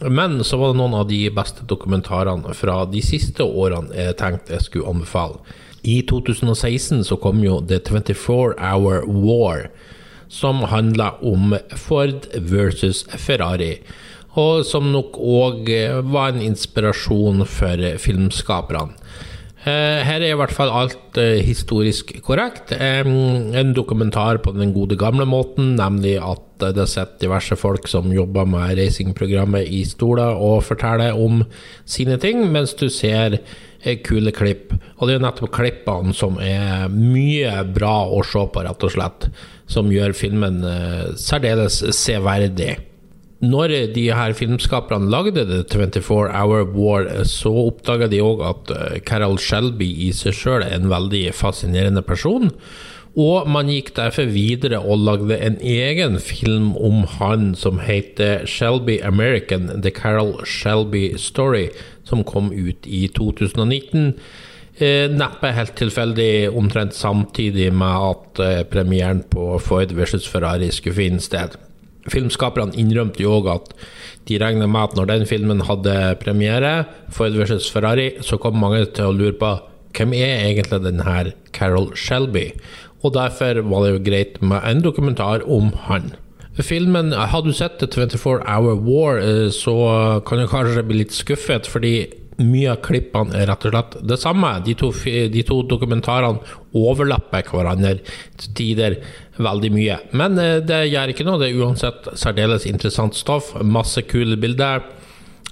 Men 0.00 0.40
så 0.44 0.58
var 0.58 0.72
det 0.72 0.80
noen 0.80 0.96
av 0.98 1.06
de 1.10 1.20
beste 1.34 1.64
dokumentarene 1.68 2.54
fra 2.56 2.80
de 2.90 3.02
siste 3.04 3.44
årene 3.46 3.94
jeg 3.94 4.18
tenkte 4.18 4.56
jeg 4.56 4.66
skulle 4.66 4.90
anbefale. 4.90 5.38
I 5.86 6.00
2016 6.02 7.04
så 7.06 7.18
kom 7.22 7.44
jo 7.44 7.60
The 7.62 7.78
24 7.78 8.56
Hour 8.58 9.06
War, 9.06 9.68
som 10.28 10.64
handla 10.66 11.12
om 11.22 11.54
Ford 11.78 12.26
versus 12.34 13.04
Ferrari. 13.14 13.76
Og 14.36 14.66
som 14.68 14.90
nok 14.92 15.16
òg 15.16 15.70
var 16.10 16.34
en 16.34 16.42
inspirasjon 16.44 17.46
for 17.48 17.86
filmskaperne. 18.02 18.98
Eh, 19.66 20.00
her 20.06 20.22
er 20.22 20.30
i 20.30 20.38
hvert 20.38 20.54
fall 20.54 20.70
alt 20.70 21.18
eh, 21.18 21.40
historisk 21.42 22.12
korrekt. 22.22 22.70
En 22.70 23.72
dokumentar 23.74 24.38
på 24.38 24.52
den 24.54 24.70
gode 24.74 24.94
gamle 25.00 25.26
måten, 25.26 25.72
nemlig 25.80 26.20
at 26.22 26.44
det 26.76 26.86
sitter 26.86 27.24
diverse 27.24 27.58
folk 27.58 27.88
som 27.90 28.12
jobber 28.14 28.46
med 28.46 28.76
racingprogrammet 28.78 29.66
i 29.66 29.82
stoler 29.84 30.38
og 30.38 30.62
forteller 30.68 31.18
om 31.18 31.42
sine 31.84 32.14
ting, 32.22 32.44
mens 32.52 32.76
du 32.78 32.86
ser 32.88 33.40
kule 34.06 34.32
klipp. 34.34 34.74
Og 34.96 35.08
det 35.08 35.16
er 35.16 35.24
nettopp 35.24 35.52
klippene 35.54 36.14
som 36.16 36.40
er 36.42 36.88
mye 36.92 37.52
bra 37.76 38.06
å 38.08 38.22
se 38.26 38.42
på, 38.52 38.64
rett 38.66 38.86
og 38.88 38.94
slett. 38.94 39.28
Som 39.70 39.92
gjør 39.92 40.14
filmen 40.16 40.62
eh, 40.66 41.14
særdeles 41.20 41.82
severdig. 41.96 42.76
Når 43.44 43.72
de 43.92 44.06
her 44.16 44.32
filmskaperne 44.32 45.10
lagde 45.12 45.44
The 45.44 45.60
24 45.68 46.30
Hour 46.32 46.64
War, 46.72 47.08
så 47.28 47.52
oppdaga 47.66 48.08
de 48.08 48.22
òg 48.24 48.42
at 48.48 48.72
eh, 48.72 48.98
Carol 49.04 49.36
Shelby 49.36 49.90
i 50.08 50.12
seg 50.16 50.36
sjøl 50.38 50.64
er 50.64 50.76
en 50.78 50.88
veldig 50.92 51.28
fascinerende 51.36 52.04
person. 52.06 52.48
Og 53.16 53.48
man 53.48 53.70
gikk 53.72 53.94
derfor 53.96 54.28
videre 54.28 54.82
og 54.84 55.04
lagde 55.04 55.38
en 55.40 55.56
egen 55.64 56.18
film 56.20 56.74
om 56.76 57.06
han 57.16 57.54
som 57.56 57.80
heter 57.80 58.44
Shelby 58.44 58.98
American, 59.00 59.70
The 59.80 59.92
Carol 59.92 60.34
Shelby 60.44 61.14
Story, 61.16 61.70
som 62.06 62.24
kom 62.26 62.52
ut 62.54 62.86
i 62.86 63.06
2019. 63.14 64.14
Eh, 64.76 65.06
neppe 65.08 65.54
helt 65.56 65.72
tilfeldig 65.78 66.50
omtrent 66.52 66.94
samtidig 66.94 67.70
med 67.72 68.08
at 68.10 68.42
eh, 68.44 68.64
premieren 68.68 69.22
på 69.30 69.54
Ford 69.62 69.94
versus 69.96 70.26
Ferrari 70.28 70.68
skulle 70.74 70.98
finne 70.98 71.22
sted. 71.24 71.56
Filmskaperne 72.12 72.76
innrømte 72.78 73.24
jo 73.24 73.38
òg 73.38 73.48
at 73.54 73.72
de 74.28 74.38
regna 74.38 74.68
med 74.68 74.90
at 74.90 74.98
når 74.98 75.08
den 75.10 75.24
filmen 75.26 75.64
hadde 75.66 75.94
premiere, 76.20 76.84
Ford 77.14 77.34
versus 77.38 77.70
Ferrari, 77.72 78.12
så 78.20 78.38
kom 78.38 78.60
mange 78.60 78.84
til 78.94 79.08
å 79.08 79.16
lure 79.16 79.38
på 79.40 79.56
hvem 79.96 80.12
er 80.12 80.44
egentlig 80.50 80.82
denne 80.84 81.32
Carol 81.56 81.88
Shelby? 81.96 82.50
Og 83.00 83.14
derfor 83.16 83.62
var 83.64 83.84
det 83.84 83.94
jo 83.94 84.04
greit 84.10 84.40
med 84.44 84.60
en 84.66 84.82
dokumentar 84.84 85.44
om 85.48 85.72
han. 85.86 86.12
Filmen, 86.62 87.12
Har 87.12 87.42
du 87.42 87.52
sett 87.52 87.78
The 87.78 87.86
24 87.86 88.40
Hour 88.46 88.78
War, 88.80 89.18
eh, 89.18 89.50
så 89.50 89.76
kan 90.26 90.38
du 90.38 90.46
kanskje 90.48 90.84
bli 90.86 91.02
litt 91.02 91.12
skuffet, 91.12 91.66
fordi 91.68 92.06
mye 92.40 92.72
av 92.74 92.82
klippene 92.84 93.36
er 93.36 93.48
rett 93.48 93.64
og 93.68 93.72
slett 93.72 93.96
det 94.08 94.18
samme. 94.20 94.50
De 94.64 94.74
to, 94.76 94.90
de 95.32 95.44
to 95.46 95.62
dokumentarene 95.68 96.40
overlapper 96.76 97.48
hverandre 97.48 97.98
til 98.40 98.52
tider 98.56 98.98
veldig 99.40 99.72
mye. 99.72 99.98
Men 100.16 100.38
eh, 100.40 100.58
det 100.64 100.86
gjør 100.90 101.12
ikke 101.12 101.26
noe. 101.28 101.40
Det 101.40 101.50
er 101.50 101.62
uansett 101.64 102.10
særdeles 102.16 102.68
interessant 102.68 103.16
stoff. 103.16 103.54
Masse 103.62 104.04
kule 104.08 104.38
bilder. 104.40 104.84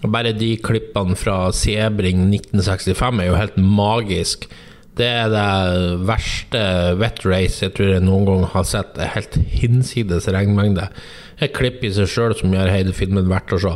Bare 0.04 0.34
de 0.36 0.54
klippene 0.60 1.16
fra 1.16 1.48
Sebring 1.56 2.26
1965 2.28 3.20
er 3.22 3.30
jo 3.30 3.40
helt 3.40 3.60
magisk. 3.60 4.48
Det 4.94 5.06
er 5.10 5.30
det 5.32 6.06
verste 6.06 6.60
wet 7.00 7.24
race 7.26 7.64
jeg 7.64 7.74
tror 7.74 7.94
jeg 7.96 8.04
noen 8.04 8.28
gang 8.28 8.44
har 8.52 8.66
sett. 8.68 8.98
Er 8.98 9.14
helt 9.16 9.38
hinsides 9.50 10.28
regnmengde. 10.30 10.86
Et 11.42 11.54
klipp 11.54 11.82
i 11.82 11.90
seg 11.94 12.10
sjøl 12.10 12.36
som 12.38 12.54
gjør 12.54 12.70
hele 12.70 12.94
filmen 12.94 13.30
verdt 13.30 13.56
å 13.56 13.62
se. 13.64 13.74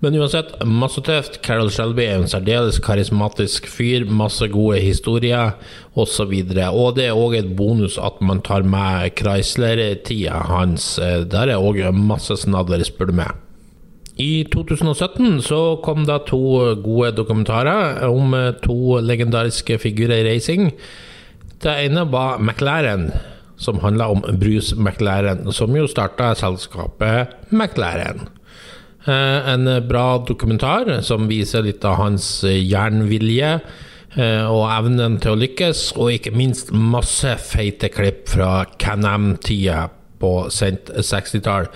Men 0.00 0.16
uansett, 0.16 0.54
masse 0.64 1.02
tøft. 1.04 1.38
Carol 1.44 1.68
Shelby 1.70 2.06
er 2.06 2.22
en 2.22 2.30
særdeles 2.30 2.78
karismatisk 2.82 3.68
fyr. 3.68 4.06
Masse 4.08 4.48
gode 4.50 4.80
historier 4.80 5.52
osv. 5.92 6.32
Og, 6.32 6.54
så 6.56 6.70
og 6.72 6.96
det 6.96 7.10
er 7.10 7.20
òg 7.20 7.36
et 7.36 7.52
bonus 7.58 7.98
at 8.00 8.22
man 8.24 8.40
tar 8.46 8.64
med 8.64 9.12
Chrysler-tida 9.20 10.40
hans. 10.48 10.94
Der 11.00 11.52
er 11.52 11.60
òg 11.60 11.82
masse 11.94 12.40
snadder, 12.42 12.82
spør 12.88 13.12
du 13.12 13.18
meg. 13.20 13.49
I 14.20 14.44
2017 14.52 15.40
så 15.46 15.60
kom 15.84 16.04
det 16.08 16.18
to 16.28 16.40
gode 16.84 17.14
dokumentarer 17.16 18.02
om 18.08 18.34
to 18.64 18.98
legendariske 19.00 19.78
figurer 19.80 20.20
i 20.20 20.34
racing. 20.34 20.74
Det 21.62 21.72
ene 21.86 22.04
var 22.12 22.40
McLaren, 22.40 23.10
som 23.56 23.80
handla 23.80 24.10
om 24.12 24.24
Bruce 24.40 24.76
McLaren, 24.76 25.52
som 25.52 25.76
jo 25.76 25.88
starta 25.88 26.34
selskapet 26.36 27.32
McLaren. 27.48 28.28
Eh, 29.04 29.48
en 29.54 29.68
bra 29.88 30.18
dokumentar 30.28 30.98
som 31.02 31.28
viser 31.28 31.64
litt 31.64 31.84
av 31.88 31.96
hans 32.02 32.42
jernvilje 32.44 33.54
eh, 33.56 34.44
og 34.44 34.66
evnen 34.68 35.16
til 35.20 35.32
å 35.32 35.40
lykkes, 35.40 35.84
og 35.96 36.12
ikke 36.18 36.34
minst 36.36 36.72
masse 36.72 37.32
feite 37.40 37.88
klipp 37.92 38.28
fra 38.34 38.66
Can-Am-tida 38.80 39.86
på 40.20 40.34
sent 40.52 40.92
60-tall, 40.92 41.70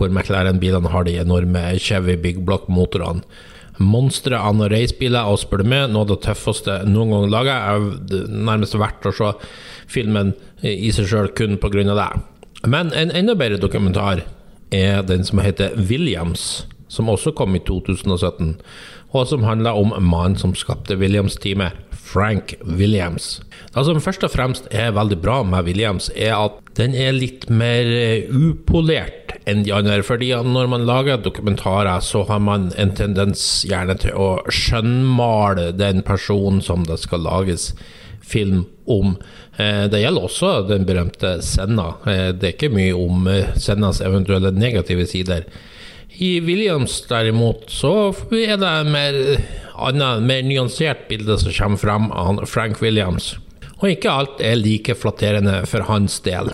hvor 0.00 0.10
McLaren-bilene 0.10 0.90
har 0.90 1.04
de 1.04 1.18
enorme 1.20 1.62
Chevy 1.78 2.16
Big 2.20 2.44
Block-motorene. 2.46 3.24
monstre 3.80 4.36
av 4.36 4.52
noen 4.58 4.68
racebiler, 4.68 5.24
og 5.24 5.38
spør 5.40 5.62
du 5.62 5.70
meg, 5.72 5.86
noe 5.88 6.04
av 6.04 6.10
det 6.10 6.18
tøffeste 6.26 6.74
noen 6.84 7.14
gang 7.14 7.30
laga. 7.32 7.54
Det 8.10 8.26
er 8.26 8.34
nærmest 8.50 8.76
verdt 8.76 9.06
å 9.08 9.12
se 9.16 9.30
filmen 9.88 10.34
i 10.60 10.90
seg 10.92 11.08
sjøl 11.08 11.30
kun 11.32 11.56
pga. 11.56 11.86
det. 11.88 12.10
Men 12.68 12.92
en 12.92 13.10
enda 13.10 13.34
bedre 13.34 13.56
dokumentar 13.56 14.20
er 14.70 15.02
den 15.02 15.24
som 15.24 15.40
heter 15.40 15.72
Williams, 15.76 16.66
som 16.88 17.08
også 17.08 17.32
kom 17.32 17.56
i 17.56 17.62
2017, 17.64 18.60
og 19.12 19.26
som 19.26 19.48
handler 19.48 19.72
om 19.72 19.94
mannen 19.96 20.36
som 20.36 20.52
skapte 20.54 20.98
Williams-teamet, 21.00 21.72
Frank 22.00 22.54
Williams. 22.64 23.40
Det 23.74 23.84
som 23.86 24.00
først 24.02 24.24
og 24.26 24.32
fremst 24.32 24.66
er 24.74 24.94
veldig 24.96 25.20
bra 25.22 25.40
med 25.46 25.68
Williams, 25.68 26.10
er 26.16 26.34
at 26.34 26.58
den 26.78 26.94
er 26.98 27.14
litt 27.14 27.46
mer 27.52 27.86
eh, 27.86 28.30
upolert 28.30 29.36
enn 29.48 29.62
de 29.66 29.72
andre. 29.74 30.02
fordi 30.02 30.32
når 30.34 30.66
man 30.70 30.86
lager 30.86 31.22
dokumentarer, 31.22 32.00
så 32.00 32.24
har 32.28 32.40
man 32.42 32.70
en 32.76 32.94
tendens 32.94 33.64
gjerne 33.68 33.96
til 34.00 34.16
å 34.16 34.30
skjønnmale 34.50 35.70
den 35.76 36.02
personen 36.06 36.60
som 36.62 36.84
det 36.88 36.98
skal 37.02 37.22
lages 37.26 37.72
film 38.20 38.64
om. 38.86 39.16
Eh, 39.56 39.86
det 39.90 40.02
gjelder 40.02 40.26
også 40.26 40.54
den 40.68 40.86
berømte 40.86 41.38
Senna. 41.46 41.94
Eh, 42.06 42.30
det 42.34 42.48
er 42.48 42.56
ikke 42.56 42.74
mye 42.74 42.96
om 42.96 43.28
Sennas 43.56 44.02
eventuelle 44.02 44.50
negative 44.56 45.06
sider. 45.06 45.46
I 46.20 46.40
Williams 46.44 46.98
derimot 47.08 47.70
så 47.72 48.12
er 48.36 48.58
det 48.60 48.72
mer 48.92 49.16
annet, 49.80 50.24
mer 50.28 50.42
nyansert 50.44 51.06
bilde 51.08 51.38
som 51.40 51.54
kommer 51.56 51.80
frem 51.80 52.10
av 52.12 52.42
Frank 52.44 52.82
Williams. 52.84 53.38
Og 53.80 53.94
ikke 53.94 54.12
alt 54.12 54.42
er 54.44 54.58
like 54.60 54.92
flatterende 55.00 55.62
for 55.70 55.88
hans 55.88 56.18
del. 56.26 56.52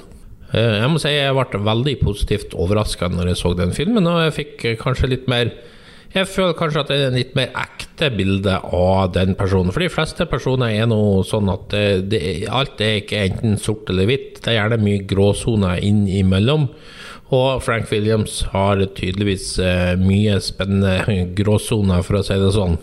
Eh, 0.53 0.77
jeg 0.79 0.91
må 0.93 1.01
si 1.03 1.11
jeg 1.11 1.35
ble 1.35 1.63
veldig 1.67 1.97
positivt 1.99 2.55
overraska 2.55 3.09
når 3.11 3.33
jeg 3.33 3.41
så 3.41 3.55
den 3.59 3.75
filmen, 3.75 4.07
og 4.07 4.29
jeg 4.29 4.37
fikk 4.37 4.69
kanskje 4.85 5.17
litt 5.17 5.27
mer 5.31 5.51
Jeg 6.17 6.31
føler 6.31 6.55
kanskje 6.57 6.81
at 6.81 6.89
det 6.89 6.97
er 6.97 7.09
en 7.11 7.19
litt 7.19 7.35
mer 7.37 7.51
ekte 7.61 8.09
bilde 8.15 8.55
av 8.73 9.11
den 9.13 9.35
personen. 9.37 9.73
For 9.75 9.83
de 9.83 9.91
fleste 9.93 10.25
personer 10.31 10.73
er 10.73 10.87
noe 10.89 11.27
sånn 11.27 11.51
at 11.53 11.67
det, 11.75 12.07
det, 12.09 12.21
alt 12.49 12.81
er 12.81 13.03
ikke 13.03 13.25
enten 13.27 13.59
sort 13.61 13.91
eller 13.93 14.09
hvitt. 14.09 14.39
Det 14.39 14.55
er 14.55 14.57
gjerne 14.63 14.79
mye 14.81 15.03
gråsoner 15.11 15.83
innimellom. 15.85 16.71
Og 17.35 17.63
Frank 17.65 17.91
Williams 17.91 18.45
har 18.53 18.83
tydeligvis 18.95 19.57
eh, 19.59 19.97
mye 19.99 20.39
spennende 20.45 21.25
gråsoner, 21.39 22.05
for 22.07 22.21
å 22.21 22.27
si 22.27 22.37
det 22.39 22.53
sånn. 22.55 22.79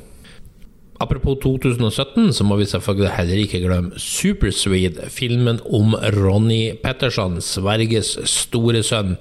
Apropos 1.04 1.40
2017, 1.44 2.30
så 2.38 2.46
må 2.48 2.58
vi 2.60 2.68
selvfølgelig 2.70 3.16
heller 3.16 3.40
ikke 3.44 3.64
glemme 3.64 4.00
Superswede, 4.00 5.10
filmen 5.12 5.60
om 5.66 5.98
Ronny 6.16 6.76
Petterson, 6.84 7.42
Sverges 7.44 8.16
store 8.30 8.84
sønn. 8.86 9.18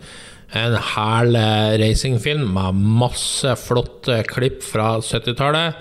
En 0.52 0.76
herlig 0.76 1.80
racingfilm 1.80 2.50
med 2.54 2.82
masse 3.00 3.54
flotte 3.62 4.20
klipp 4.28 4.60
fra 4.66 4.98
70-tallet. 5.00 5.78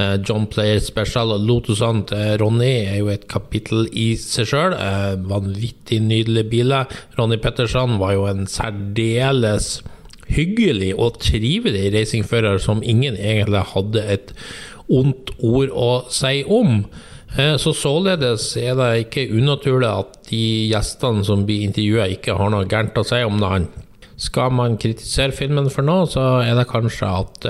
Eh, 0.00 0.16
John 0.24 0.46
Player 0.48 0.80
Special 0.80 1.34
og 1.34 1.44
Lotusene 1.44 2.06
til 2.08 2.36
Ronny 2.40 2.70
er 2.88 2.98
jo 3.02 3.10
et 3.12 3.26
kapittel 3.28 3.84
i 3.92 4.12
seg 4.20 4.48
sjøl. 4.48 4.76
Eh, 4.76 5.14
vanvittig 5.28 6.00
nydelige 6.04 6.48
biler. 6.52 6.98
Ronny 7.18 7.36
Petterson 7.42 7.98
var 8.00 8.16
jo 8.16 8.26
en 8.30 8.46
særdeles 8.48 9.82
hyggelig 10.32 10.94
og 10.96 11.18
trivelig 11.20 11.90
racingfører 11.92 12.60
som 12.62 12.80
ingen 12.80 13.18
egentlig 13.20 13.66
hadde 13.74 14.04
et 14.14 14.32
ondt 14.92 15.34
ord 15.44 15.74
å 15.76 15.90
si 16.12 16.40
om. 16.48 16.86
Eh, 17.36 17.58
så 17.60 17.76
således 17.76 18.48
er 18.60 18.76
det 18.80 18.90
ikke 19.06 19.28
unaturlig 19.36 19.92
at 19.92 20.18
de 20.30 20.44
gjestene 20.72 21.24
som 21.28 21.44
blir 21.48 21.68
intervjua, 21.68 22.08
ikke 22.16 22.38
har 22.40 22.52
noe 22.52 22.68
gærent 22.68 22.96
å 22.96 23.04
si 23.04 23.20
om 23.28 23.40
det. 23.44 23.66
Skal 24.22 24.52
man 24.54 24.78
kritisere 24.80 25.34
filmen 25.34 25.68
for 25.72 25.84
noe, 25.84 26.06
så 26.08 26.40
er 26.44 26.54
det 26.56 26.70
kanskje 26.70 27.08
at 27.10 27.48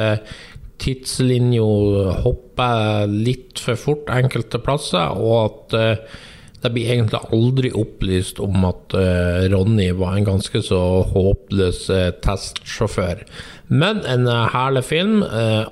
tidslinja 0.82 2.18
hopper 2.24 3.06
litt 3.10 3.62
for 3.62 3.78
fort 3.78 4.12
enkelte 4.12 4.60
plasser, 4.62 5.14
og 5.16 5.38
at 5.46 5.76
uh, 5.78 6.20
det 6.62 6.70
blir 6.74 6.92
egentlig 6.94 7.20
aldri 7.34 7.72
opplyst 7.74 8.38
om 8.42 8.66
at 8.68 8.94
uh, 8.94 9.46
Ronny 9.50 9.90
var 9.98 10.18
en 10.18 10.28
ganske 10.28 10.62
så 10.62 10.80
håpløs 11.10 11.84
uh, 11.90 12.10
testsjåfør. 12.22 13.24
Men 13.72 14.02
en 14.04 14.26
herlig 14.52 14.82
film. 14.84 15.22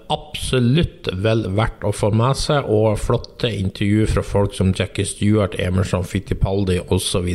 absolutt 0.09 1.11
vel 1.21 1.43
verdt 1.53 1.83
å 1.85 1.91
få 1.93 2.09
med 2.17 2.39
seg, 2.41 2.65
og 2.65 2.97
flotte 2.97 3.51
intervju 3.53 4.07
fra 4.09 4.25
folk 4.25 4.57
som 4.57 4.73
Jackie 4.73 5.05
Stewart, 5.05 5.59
Emerson 5.61 6.07
Fittipaldi 6.09 6.79
osv. 6.89 7.29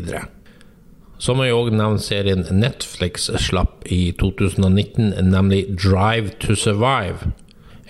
Så 1.21 1.37
må 1.37 1.45
jeg 1.45 1.53
òg 1.53 1.69
nevne 1.77 2.01
serien 2.01 2.47
Netflix 2.49 3.29
slapp 3.45 3.85
i 3.93 4.09
2019, 4.17 5.13
nemlig 5.29 5.67
Drive 5.77 6.33
to 6.41 6.57
Survive 6.57 7.29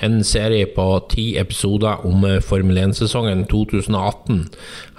en 0.04 0.24
serie 0.28 0.68
på 0.76 0.86
ti 1.12 1.26
episoder 1.40 2.04
om 2.08 2.26
eh, 2.28 2.42
Formel 2.44 2.80
1-sesongen 2.82 3.46
2018. 3.52 4.42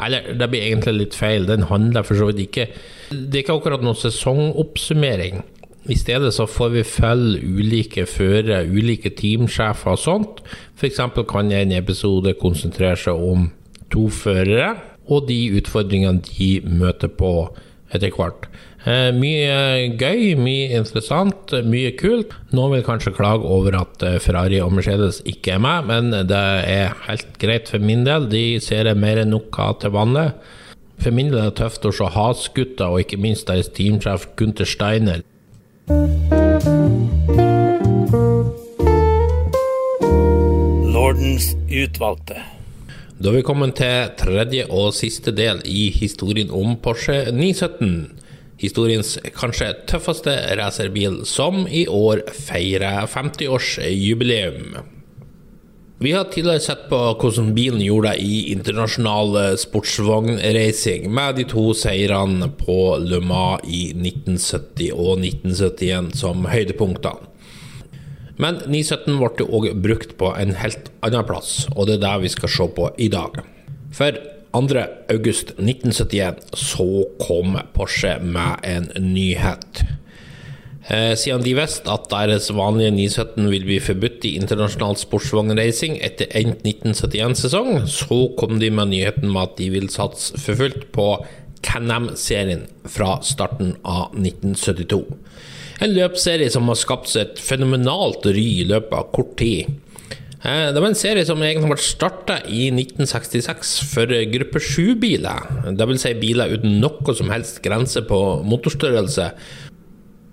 Eller, 0.06 0.32
det 0.38 0.48
blir 0.52 0.64
egentlig 0.68 0.96
litt 1.00 1.18
feil. 1.18 1.48
Den 1.48 1.68
handler 1.70 2.06
for 2.06 2.18
så 2.18 2.30
vidt 2.30 2.46
ikke 2.46 2.70
Det 3.10 3.34
er 3.34 3.44
ikke 3.44 3.58
akkurat 3.60 3.84
noen 3.84 3.98
sesongoppsummering. 4.00 5.44
I 5.86 5.94
stedet 5.94 6.32
så 6.34 6.48
får 6.50 6.72
vi 6.74 6.82
følge 6.82 7.44
ulike 7.46 8.06
førere, 8.10 8.64
ulike 8.66 9.12
teamsjefer 9.14 9.92
og 9.92 10.00
sånt. 10.02 10.42
F.eks. 10.74 10.98
kan 11.30 11.52
en 11.54 11.76
episode 11.76 12.34
konsentrere 12.40 12.98
seg 12.98 13.22
om 13.22 13.50
to 13.92 14.08
førere 14.10 14.74
og 15.06 15.28
de 15.28 15.38
utfordringene 15.60 16.24
de 16.26 16.50
møter 16.66 17.12
på 17.12 17.32
etter 17.94 18.10
hvert. 18.16 18.48
Eh, 18.86 19.08
mye 19.18 19.88
gøy, 19.98 20.36
mye 20.38 20.68
interessant, 20.78 21.50
mye 21.66 21.90
kult. 21.98 22.36
Noen 22.54 22.76
vil 22.76 22.84
kanskje 22.86 23.10
klage 23.16 23.42
over 23.50 23.74
at 23.80 24.02
eh, 24.06 24.20
Ferrari 24.22 24.60
og 24.62 24.76
Mercedes 24.76 25.18
ikke 25.26 25.56
er 25.56 25.62
med, 25.64 25.88
men 25.88 26.28
det 26.30 26.42
er 26.70 26.94
helt 27.08 27.32
greit 27.42 27.72
for 27.72 27.82
min 27.82 28.04
del. 28.06 28.28
De 28.30 28.60
ser 28.62 28.86
jeg 28.86 29.00
mer 29.02 29.18
enn 29.18 29.34
nok 29.34 29.58
av 29.58 29.80
til 29.82 29.90
vanlig. 29.96 30.28
For 31.02 31.10
min 31.10 31.32
del 31.32 31.40
er 31.40 31.50
det 31.50 31.58
tøft 31.58 31.88
å 31.88 31.90
se 31.98 32.06
Has-gutta, 32.14 32.92
og 32.92 33.02
ikke 33.02 33.18
minst 33.18 33.50
deres 33.50 33.72
teamsjef 33.74 34.28
Gunther 34.38 34.70
Steiner. 34.70 35.24
Lordens 40.94 41.56
utvalgte. 41.66 42.38
Da 43.18 43.32
er 43.32 43.40
vi 43.40 43.42
kommet 43.48 43.74
til 43.80 44.14
tredje 44.20 44.68
og 44.70 44.94
siste 44.94 45.34
del 45.34 45.58
i 45.66 45.88
historien 45.90 46.54
om 46.54 46.78
Porsche 46.78 47.24
917 47.34 48.22
historiens 48.60 49.16
kanskje 49.36 49.72
tøffeste 49.90 50.34
racerbil, 50.58 51.22
som 51.28 51.66
i 51.68 51.86
år 51.88 52.24
feirer 52.32 53.06
50-årsjubileum. 53.12 54.76
Vi 55.98 56.12
har 56.12 56.26
tidligere 56.28 56.60
sett 56.60 56.82
på 56.90 56.98
hvordan 57.16 57.54
bilen 57.56 57.80
gjorde 57.80 58.10
det 58.12 58.24
i 58.24 58.50
internasjonal 58.52 59.56
sportsvognracing, 59.56 61.08
med 61.08 61.38
de 61.40 61.46
to 61.48 61.70
seirene 61.72 62.50
på 62.60 62.98
Le 63.00 63.22
Mans 63.24 63.64
i 63.64 63.86
1970 63.94 64.90
og 64.92 65.24
1971 65.24 66.12
som 66.20 66.44
høydepunktene. 66.52 67.32
Men 68.36 68.58
917 68.68 69.16
ble 69.16 69.46
òg 69.48 69.70
brukt 69.80 70.12
på 70.20 70.34
en 70.36 70.52
helt 70.60 70.90
annen 71.00 71.24
plass, 71.24 71.64
og 71.72 71.88
det 71.88 71.96
er 71.96 72.04
det 72.04 72.16
vi 72.26 72.32
skal 72.34 72.52
se 72.52 72.66
på 72.76 72.90
i 73.00 73.08
dag. 73.12 73.40
For 73.96 74.20
2.8.1971 74.56 76.56
så 76.56 77.04
kom 77.20 77.58
Porsche 77.74 78.16
med 78.22 78.64
en 78.64 78.88
nyhet. 79.12 79.82
Eh, 80.86 81.16
siden 81.18 81.42
de 81.42 81.56
visste 81.58 81.90
at 81.90 82.06
deres 82.12 82.46
vanlige 82.54 82.92
917 82.94 83.48
vil 83.50 83.64
bli 83.66 83.78
forbudt 83.82 84.26
i 84.28 84.36
internasjonal 84.38 84.94
sportsvognreising 85.00 85.98
etter 85.98 86.30
endt 86.38 86.62
1971-sesong, 86.62 87.88
så 87.90 88.20
kom 88.38 88.60
de 88.62 88.70
med 88.70 88.94
nyheten 88.94 89.32
med 89.32 89.42
at 89.42 89.56
de 89.58 89.72
vil 89.74 89.90
satse 89.90 90.38
for 90.38 90.62
fullt 90.62 90.86
på 90.94 91.08
Can-Am-serien 91.66 92.68
fra 92.86 93.18
starten 93.26 93.74
av 93.82 94.14
1972. 94.14 95.02
En 95.82 95.92
løpsserie 95.92 96.48
som 96.54 96.70
har 96.70 96.78
skapt 96.78 97.10
seg 97.10 97.26
et 97.26 97.42
fenomenalt 97.42 98.24
ry 98.30 98.46
i 98.62 98.68
løpet 98.70 98.94
av 98.96 99.10
kort 99.12 99.34
tid. 99.42 99.74
Eh, 100.44 100.68
det 100.72 100.80
var 100.80 100.90
en 100.90 100.98
serie 100.98 101.24
som 101.26 101.40
egentlig 101.42 101.72
ble 101.72 101.82
starta 101.82 102.40
i 102.44 102.68
1966 102.74 103.76
for 103.92 104.12
gruppe 104.34 104.60
7-biler. 104.62 105.72
Dvs. 105.78 106.02
Si 106.04 106.12
biler 106.20 106.52
uten 106.58 106.76
noe 106.82 107.16
som 107.16 107.32
helst 107.32 107.62
grense 107.64 108.04
på 108.06 108.20
motorstørrelse. 108.46 109.30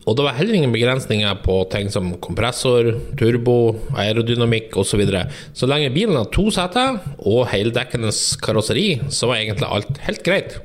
Og 0.04 0.18
det 0.20 0.26
var 0.26 0.36
heller 0.36 0.58
ingen 0.58 0.74
begrensninger 0.76 1.38
på 1.46 1.62
ting 1.72 1.88
som 1.92 2.10
kompressor, 2.24 2.89
turbo, 3.20 3.78
aerodynamikk 3.96 4.76
osv. 4.82 5.06
Så, 5.08 5.22
så 5.56 5.70
lenge 5.72 5.94
bilen 5.96 6.18
hadde 6.20 6.34
to 6.36 6.50
seter 6.52 7.00
og 7.24 7.46
heldekkende 7.54 8.12
karosseri, 8.44 8.88
så 9.08 9.32
var 9.32 9.39
egentlig 9.39 9.70
alt 9.70 10.02
helt 10.04 10.26
greit. 10.28 10.58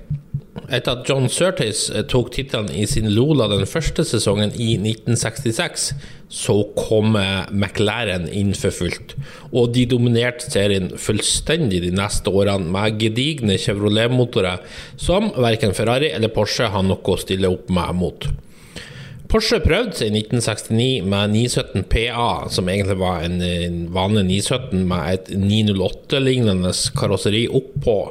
Etter 0.69 0.99
at 0.99 1.09
John 1.09 1.31
Surtees 1.33 1.87
eh, 1.89 2.03
tok 2.05 2.29
tittelen 2.35 2.69
i 2.77 2.85
sin 2.87 3.09
Lola 3.15 3.47
den 3.49 3.65
første 3.69 4.05
sesongen 4.05 4.51
i 4.53 4.75
1966, 4.77 5.87
så 6.29 6.57
kom 6.77 7.17
eh, 7.17 7.47
McLaren 7.49 8.27
inn 8.29 8.53
for 8.53 8.75
fullt. 8.77 9.15
Og 9.49 9.73
de 9.73 9.87
dominerte 9.89 10.51
serien 10.53 10.91
fullstendig 11.01 11.81
de 11.87 11.95
neste 11.97 12.29
årene 12.29 12.69
med 12.75 13.01
gedigne 13.01 13.57
Chevrolet-motorer 13.57 14.61
som 15.01 15.33
verken 15.41 15.73
Ferrari 15.77 16.13
eller 16.13 16.35
Porsche 16.37 16.69
har 16.69 16.85
noe 16.85 17.01
å 17.01 17.21
stille 17.21 17.49
opp 17.49 17.73
med 17.73 17.97
mot. 17.97 18.29
Porsche 19.29 19.63
prøvde 19.65 19.97
seg 19.97 20.13
i 20.13 20.21
1969 20.23 21.09
med 21.09 21.33
917 21.33 21.89
PA, 21.93 22.31
som 22.53 22.69
egentlig 22.69 23.01
var 23.01 23.25
en 23.25 23.41
vanlig 23.93 24.25
917 24.37 24.85
med 24.89 25.15
et 25.17 25.33
908-lignende 25.37 26.73
karosseri 26.97 27.47
oppå. 27.49 28.03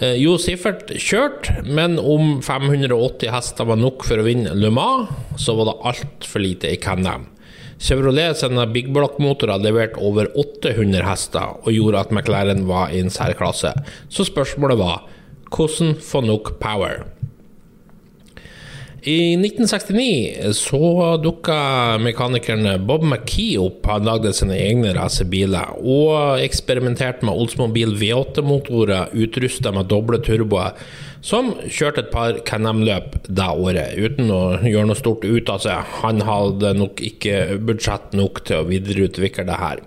Eh, 0.00 0.16
jo 0.16 0.38
Siffert 0.40 0.88
kjørte, 0.96 1.60
men 1.68 1.98
om 2.00 2.38
580 2.40 3.28
hester 3.34 3.68
var 3.68 3.76
nok 3.76 4.06
for 4.08 4.16
å 4.20 4.24
vinne 4.24 4.54
Le 4.56 4.70
Mans, 4.72 5.12
så 5.36 5.52
var 5.58 5.68
det 5.68 5.76
altfor 5.90 6.40
lite 6.40 6.70
i 6.72 6.78
Can-Am. 6.80 7.26
Chevrolet 7.80 8.36
sine 8.40 8.64
big 8.72 8.88
block-motorer 8.96 9.60
leverte 9.60 10.00
over 10.04 10.28
800 10.40 11.04
hester 11.04 11.52
og 11.60 11.72
gjorde 11.72 12.00
at 12.00 12.12
McLaren 12.16 12.66
var 12.68 12.92
i 12.92 13.00
en 13.04 13.12
særklasse. 13.12 13.72
Så 14.08 14.24
spørsmålet 14.28 14.80
var 14.80 15.04
hvordan 15.52 15.96
få 16.00 16.24
nok 16.24 16.54
power? 16.60 17.04
I 19.00 19.32
1969 19.32 20.52
så 20.52 21.16
dukka 21.22 21.96
mekanikeren 22.04 22.86
Bob 22.86 23.00
McKee 23.02 23.56
opp. 23.56 23.86
Han 23.88 24.04
lagde 24.04 24.32
sine 24.36 24.58
egne 24.60 24.92
racerbiler 24.92 25.78
og 25.80 26.42
eksperimenterte 26.44 27.24
med 27.24 27.32
Oldsmobil 27.32 27.94
V8-motorer 27.96 29.14
utrusta 29.16 29.72
med 29.72 29.88
doble 29.88 30.20
turboer, 30.20 30.76
som 31.24 31.54
kjørte 31.64 32.04
et 32.04 32.12
par 32.12 32.42
Can-Am-løp 32.44 33.16
det 33.24 33.48
året, 33.48 33.96
uten 33.96 34.28
å 34.36 34.42
gjøre 34.68 34.90
noe 34.92 35.00
stort 35.00 35.24
ut 35.24 35.48
av 35.48 35.64
seg. 35.64 35.96
Han 36.02 36.20
hadde 36.28 36.74
nok 36.76 37.00
ikke 37.00 37.56
budsjett 37.56 38.12
nok 38.20 38.44
til 38.44 38.60
å 38.60 38.68
videreutvikle 38.68 39.48
det 39.48 39.62
her. 39.64 39.80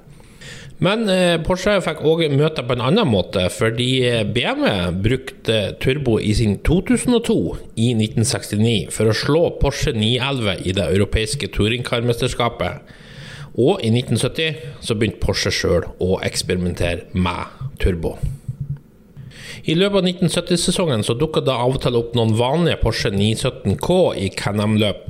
Men 0.83 1.05
eh, 1.07 1.37
Porsche 1.39 1.77
fikk 1.85 2.01
òg 2.03 2.25
møte 2.35 2.65
på 2.67 2.75
en 2.75 2.83
annen 2.83 3.07
måte, 3.07 3.45
fordi 3.53 4.01
BMW 4.35 4.91
brukte 5.05 5.59
turbo 5.83 6.17
i 6.19 6.33
sin 6.35 6.57
2002 6.65 7.37
i 7.79 7.93
1969 7.95 8.91
for 8.91 9.07
å 9.07 9.15
slå 9.15 9.43
Porsche 9.61 9.93
911 9.95 10.67
i 10.67 10.75
det 10.75 10.89
europeiske 10.97 11.47
touringcarmesterskapet. 11.55 12.83
Og 13.53 13.79
i 13.85 13.93
1970 13.93 14.83
så 14.83 14.97
begynte 14.97 15.21
Porsche 15.23 15.53
sjøl 15.53 15.87
å 16.03 16.17
eksperimentere 16.25 17.07
med 17.13 17.69
turbo. 17.79 18.17
I 19.63 19.77
løpet 19.79 20.01
av 20.01 20.07
1970-sesongen 20.09 21.05
så 21.07 21.15
dukka 21.15 21.45
det 21.45 21.53
av 21.53 21.77
og 21.77 21.79
til 21.85 21.95
opp 21.95 22.11
noen 22.17 22.33
vanlige 22.35 22.81
Porsche 22.81 23.13
917 23.13 23.77
K 23.79 23.97
i 24.19 24.27
Can-Am-løp, 24.35 25.05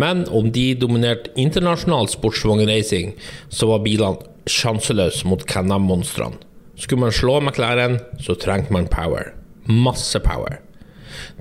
men 0.00 0.24
om 0.34 0.48
de 0.50 0.72
dominerte 0.74 1.30
internasjonal 1.38 2.08
sportsvognracing, 2.10 3.12
så 3.52 3.68
var 3.70 3.84
bilene 3.84 4.31
sjanseløs 4.50 5.22
mot 5.28 5.44
Can-Am-monstrene. 5.48 6.40
Skulle 6.76 7.04
man 7.04 7.14
slå 7.14 7.38
McLaren, 7.40 8.00
så 8.20 8.34
trengte 8.34 8.72
man 8.74 8.88
power. 8.90 9.34
Masse 9.68 10.18
power. 10.24 10.58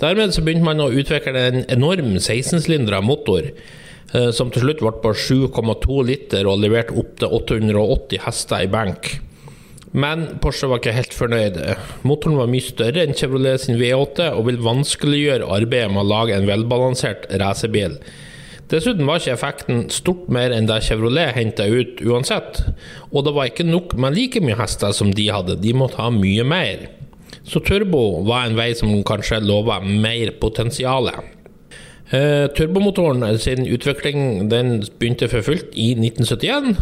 Dermed 0.02 0.36
så 0.36 0.44
begynte 0.44 0.68
man 0.68 0.84
å 0.84 0.92
utvikle 0.92 1.46
en 1.48 1.64
enorm 1.72 2.14
16-sylindra 2.20 3.02
motor, 3.06 3.48
eh, 4.14 4.30
som 4.36 4.52
til 4.52 4.66
slutt 4.66 4.84
ble 4.84 4.94
på 5.02 5.14
7,2 5.16 6.00
liter 6.06 6.50
og 6.50 6.62
leverte 6.62 6.98
opptil 7.00 7.32
880 7.40 8.26
hester 8.26 8.68
i 8.68 8.72
bank. 8.72 9.16
Men 9.92 10.28
Porsche 10.40 10.70
var 10.72 10.80
ikke 10.80 10.96
helt 10.96 11.16
fornøyd. 11.16 11.58
Motoren 12.08 12.38
var 12.40 12.52
mye 12.52 12.64
større 12.64 13.04
enn 13.04 13.16
Chevrolet 13.18 13.66
sin 13.66 13.80
V8 13.80 14.30
og 14.38 14.46
vil 14.48 14.62
vanskeliggjøre 14.64 15.50
arbeidet 15.52 15.92
med 15.92 16.06
å 16.06 16.12
lage 16.14 16.38
en 16.38 16.48
velbalansert 16.48 17.28
racerbil. 17.42 17.98
Dessuten 18.72 19.04
var 19.08 19.20
ikke 19.20 19.34
effekten 19.36 19.82
stort 19.92 20.30
mer 20.32 20.54
enn 20.56 20.70
det 20.70 20.78
Chevrolet 20.86 21.34
henta 21.36 21.66
ut 21.68 22.00
uansett, 22.08 22.62
og 23.12 23.26
det 23.28 23.34
var 23.36 23.50
ikke 23.50 23.68
nok 23.68 23.98
med 24.00 24.16
like 24.16 24.40
mye 24.44 24.56
hester 24.60 24.96
som 24.96 25.12
de 25.16 25.28
hadde, 25.28 25.60
de 25.60 25.74
måtte 25.76 26.00
ha 26.00 26.08
mye 26.16 26.46
mer. 26.48 26.88
Så 27.44 27.60
turbo 27.68 28.22
var 28.28 28.48
en 28.48 28.56
vei 28.56 28.72
som 28.78 28.94
kanskje 29.08 29.42
lova 29.44 29.82
mer 29.84 30.32
potensial. 30.40 31.10
Eh, 32.12 32.48
turbomotoren 32.56 33.24
sin 33.40 33.68
utvikling 33.68 34.50
den 34.52 34.82
begynte 35.00 35.28
for 35.32 35.44
fullt 35.44 35.76
i 35.76 35.92
1971. 35.96 36.76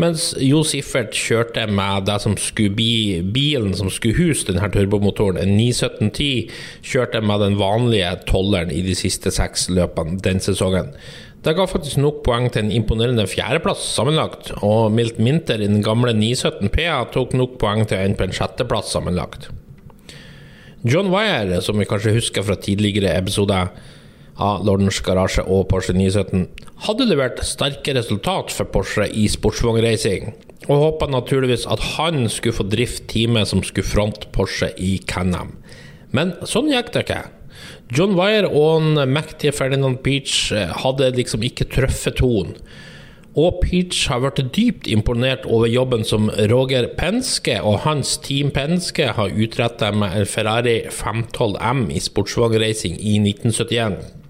Mens 0.00 0.30
Jo 0.40 0.62
Siffert 0.64 1.12
kjørte 1.12 1.66
med 1.68 2.06
det 2.08 2.16
som 2.24 2.36
skulle 2.40 2.72
bli 2.72 3.20
bilen 3.34 3.74
som 3.76 3.90
skulle 3.92 4.16
huse 4.16 4.46
denne 4.48 4.70
turbomotoren, 4.72 5.36
en 5.36 5.52
91710, 5.58 6.30
kjørte 6.80 7.20
med 7.20 7.44
den 7.44 7.58
vanlige 7.60 8.14
tolleren 8.30 8.72
i 8.72 8.80
de 8.86 8.96
siste 8.96 9.32
seks 9.34 9.68
løpene 9.68 10.16
den 10.24 10.40
sesongen. 10.40 10.94
Det 11.42 11.56
ga 11.58 11.66
faktisk 11.66 11.98
nok 11.98 12.22
poeng 12.24 12.46
til 12.54 12.64
en 12.64 12.72
imponerende 12.72 13.26
fjerdeplass 13.28 13.82
sammenlagt, 13.96 14.52
og 14.62 14.94
Milt 14.94 15.18
Minter 15.20 15.60
i 15.60 15.68
den 15.68 15.82
gamle 15.84 16.14
917 16.16 16.70
P 16.72 16.86
tok 17.12 17.34
nok 17.36 17.58
poeng 17.60 17.82
til 17.84 17.98
ende 17.98 18.16
på 18.16 18.28
en 18.28 18.36
sjetteplass 18.36 18.94
sammenlagt. 18.94 19.50
John 20.86 21.12
Wyer, 21.12 21.60
som 21.62 21.78
vi 21.78 21.86
kanskje 21.86 22.14
husker 22.16 22.46
fra 22.46 22.56
tidligere 22.58 23.12
episoder, 23.18 23.68
av 24.40 24.64
Lordens 24.66 25.00
Garasje 25.04 25.44
og 25.44 25.66
Porsche 25.70 25.94
917, 25.96 26.46
hadde 26.86 27.08
levert 27.08 27.42
sterke 27.46 27.94
resultat 27.96 28.54
for 28.54 28.70
Porsche 28.72 29.08
i 29.08 29.26
sportsvognreising, 29.30 30.32
og 30.68 30.82
håpa 30.86 31.08
naturligvis 31.10 31.66
at 31.70 31.82
han 31.96 32.24
skulle 32.30 32.56
få 32.56 32.66
drift 32.70 33.08
teamet 33.12 33.50
som 33.50 33.62
skulle 33.66 33.88
fronte 33.88 34.30
Porsche 34.34 34.72
i 34.78 34.96
Can-Am. 35.10 35.56
Men 36.12 36.36
sånn 36.46 36.70
gikk 36.70 36.92
det 36.94 37.06
ikke. 37.06 37.22
John 37.92 38.16
Wyer 38.16 38.46
og 38.48 38.86
mektige 39.08 39.52
Ferdinand 39.52 40.00
Peach 40.04 40.52
eh, 40.56 40.70
hadde 40.82 41.12
liksom 41.16 41.44
ikke 41.44 41.68
truffet 41.72 42.20
tonen. 42.20 42.56
Og 43.32 43.62
Peach 43.62 44.10
har 44.12 44.20
vært 44.20 44.42
dypt 44.52 44.88
imponert 44.92 45.46
over 45.48 45.70
jobben 45.70 46.02
som 46.04 46.28
Roger 46.50 46.90
Penske 46.98 47.54
og 47.64 47.78
hans 47.86 48.18
Team 48.20 48.50
Penske 48.52 49.06
har 49.16 49.32
utretta 49.32 49.88
med 49.96 50.18
en 50.18 50.28
Ferrari 50.28 50.82
512 50.92 51.56
M 51.56 51.86
i 51.88 52.00
sportsvognreising 52.04 52.98
i 53.00 53.16
1971. 53.22 54.21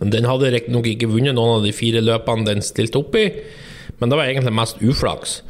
Den 0.00 0.24
hadde 0.24 0.48
riktignok 0.54 0.86
ikke 0.88 1.10
vunnet 1.10 1.36
noen 1.36 1.58
av 1.58 1.66
de 1.66 1.74
fire 1.76 2.00
løpene 2.00 2.46
den 2.48 2.64
stilte 2.64 3.02
opp 3.02 3.16
i, 3.20 3.26
men 4.00 4.08
det 4.08 4.16
var 4.16 4.30
egentlig 4.30 4.56
mest 4.56 4.80
uflaks. 4.80 5.40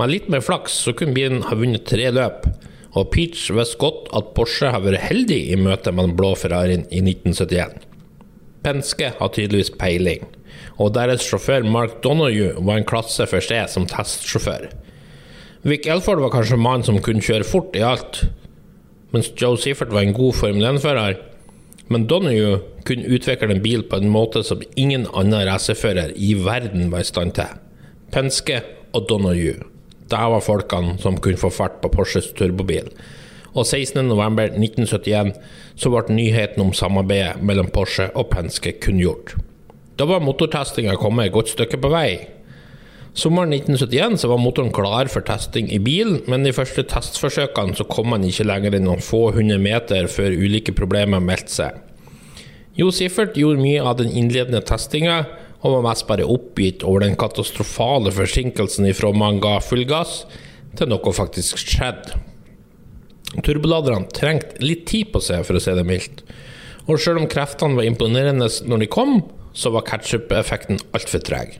Med 0.00 0.08
litt 0.08 0.30
mer 0.32 0.40
flaks 0.40 0.78
så 0.86 0.94
kunne 0.96 1.12
bilen 1.12 1.44
ha 1.44 1.56
vunnet 1.58 1.84
tre 1.88 2.08
løp, 2.14 2.46
og 2.96 3.10
Peach 3.12 3.50
visste 3.54 3.78
godt 3.82 4.08
at 4.16 4.32
Porsche 4.34 4.72
har 4.72 4.82
vært 4.82 5.04
heldig 5.04 5.40
i 5.52 5.58
møte 5.60 5.92
med 5.92 6.08
den 6.08 6.16
blå 6.16 6.32
Ferrarien 6.38 6.86
i 6.88 7.02
1971. 7.04 7.76
Penske 8.64 9.12
har 9.18 9.32
tydeligvis 9.36 9.74
peiling, 9.80 10.24
og 10.80 10.94
deres 10.96 11.26
sjåfør 11.28 11.68
Mark 11.68 12.00
Donoghue 12.04 12.56
var 12.56 12.80
en 12.80 12.88
klasse 12.88 13.28
for 13.28 13.44
seg 13.44 13.68
som 13.72 13.88
testsjåfør. 13.88 14.70
Vic 15.68 15.84
Elford 15.92 16.22
var 16.24 16.32
kanskje 16.32 16.56
mannen 16.56 16.86
som 16.88 17.02
kunne 17.04 17.24
kjøre 17.24 17.44
fort 17.44 17.76
i 17.76 17.84
alt, 17.84 18.24
mens 19.12 19.28
Joe 19.36 19.60
Seifert 19.60 19.92
var 19.92 20.06
en 20.06 20.16
god 20.16 20.38
Formel 20.40 20.64
1-fører 20.72 21.18
men 21.90 22.06
Donahue 22.06 22.60
kunne 22.86 23.08
utvikle 23.10 23.50
en 23.50 23.62
bil 23.64 23.82
på 23.90 23.98
en 23.98 24.12
måte 24.12 24.44
som 24.46 24.62
ingen 24.78 25.08
annen 25.10 25.42
racerfører 25.48 26.14
i 26.14 26.32
verden 26.38 26.92
var 26.92 27.02
i 27.02 27.08
stand 27.08 27.34
til. 27.38 27.58
Penske 28.14 28.60
og 28.94 29.08
Donahue. 29.10 29.58
Det 30.10 30.20
var 30.32 30.42
folkene 30.42 30.96
som 31.02 31.18
kunne 31.22 31.38
få 31.38 31.50
fart 31.54 31.80
på 31.82 31.90
Porsches 31.90 32.30
turbobil. 32.38 32.88
Og 33.50 33.66
16.11.1971 33.66 35.34
så 35.74 35.90
ble 35.90 36.14
nyheten 36.14 36.62
om 36.62 36.74
samarbeidet 36.74 37.42
mellom 37.42 37.70
Porsche 37.74 38.06
og 38.14 38.30
Penske 38.30 38.76
kunngjort. 38.82 39.34
Da 39.98 40.06
var 40.06 40.22
motortestinga 40.22 40.94
kommet 40.98 41.28
et 41.28 41.34
godt 41.34 41.50
stykke 41.52 41.78
på 41.82 41.90
vei. 41.92 42.10
Sommeren 43.14 43.50
1971 43.52 44.20
så 44.22 44.28
var 44.30 44.38
motoren 44.38 44.70
klar 44.72 45.08
for 45.10 45.24
testing 45.26 45.66
i 45.74 45.80
bil, 45.82 46.20
men 46.30 46.44
de 46.46 46.52
første 46.54 46.84
testforsøkene 46.86 47.74
så 47.74 47.86
kom 47.90 48.12
man 48.12 48.22
ikke 48.26 48.46
lenger 48.46 48.76
enn 48.78 48.84
noen 48.86 49.02
få 49.02 49.32
hundre 49.34 49.56
meter 49.58 50.06
før 50.10 50.36
ulike 50.38 50.74
problemer 50.78 51.22
meldte 51.22 51.56
seg. 51.56 51.80
Jo 52.78 52.92
Siffert 52.94 53.34
gjorde 53.34 53.62
mye 53.62 53.82
av 53.82 53.96
den 53.98 54.12
innledende 54.14 54.62
testinga, 54.62 55.24
og 55.60 55.74
var 55.74 55.88
mest 55.88 56.06
bare 56.08 56.24
oppgitt 56.24 56.84
over 56.86 57.02
den 57.02 57.18
katastrofale 57.20 58.12
forsinkelsen 58.14 58.86
ifra 58.88 59.10
man 59.12 59.40
ga 59.42 59.56
full 59.64 59.82
gass, 59.90 60.22
til 60.78 60.88
noe 60.88 61.12
faktisk 61.12 61.58
skjedde. 61.58 62.14
Turboladerne 63.42 64.06
trengte 64.14 64.62
litt 64.62 64.86
tid 64.90 65.10
på 65.10 65.22
seg, 65.22 65.42
for 65.46 65.58
å 65.58 65.62
si 65.62 65.74
det 65.74 65.84
mildt. 65.86 66.22
Og 66.86 67.02
selv 67.02 67.20
om 67.20 67.28
kreftene 67.30 67.76
var 67.76 67.90
imponerende 67.90 68.46
når 68.70 68.84
de 68.84 68.88
kom, 68.90 69.18
så 69.52 69.74
var 69.74 69.84
ketsjup-effekten 69.90 70.78
altfor 70.94 71.26
treg 71.26 71.58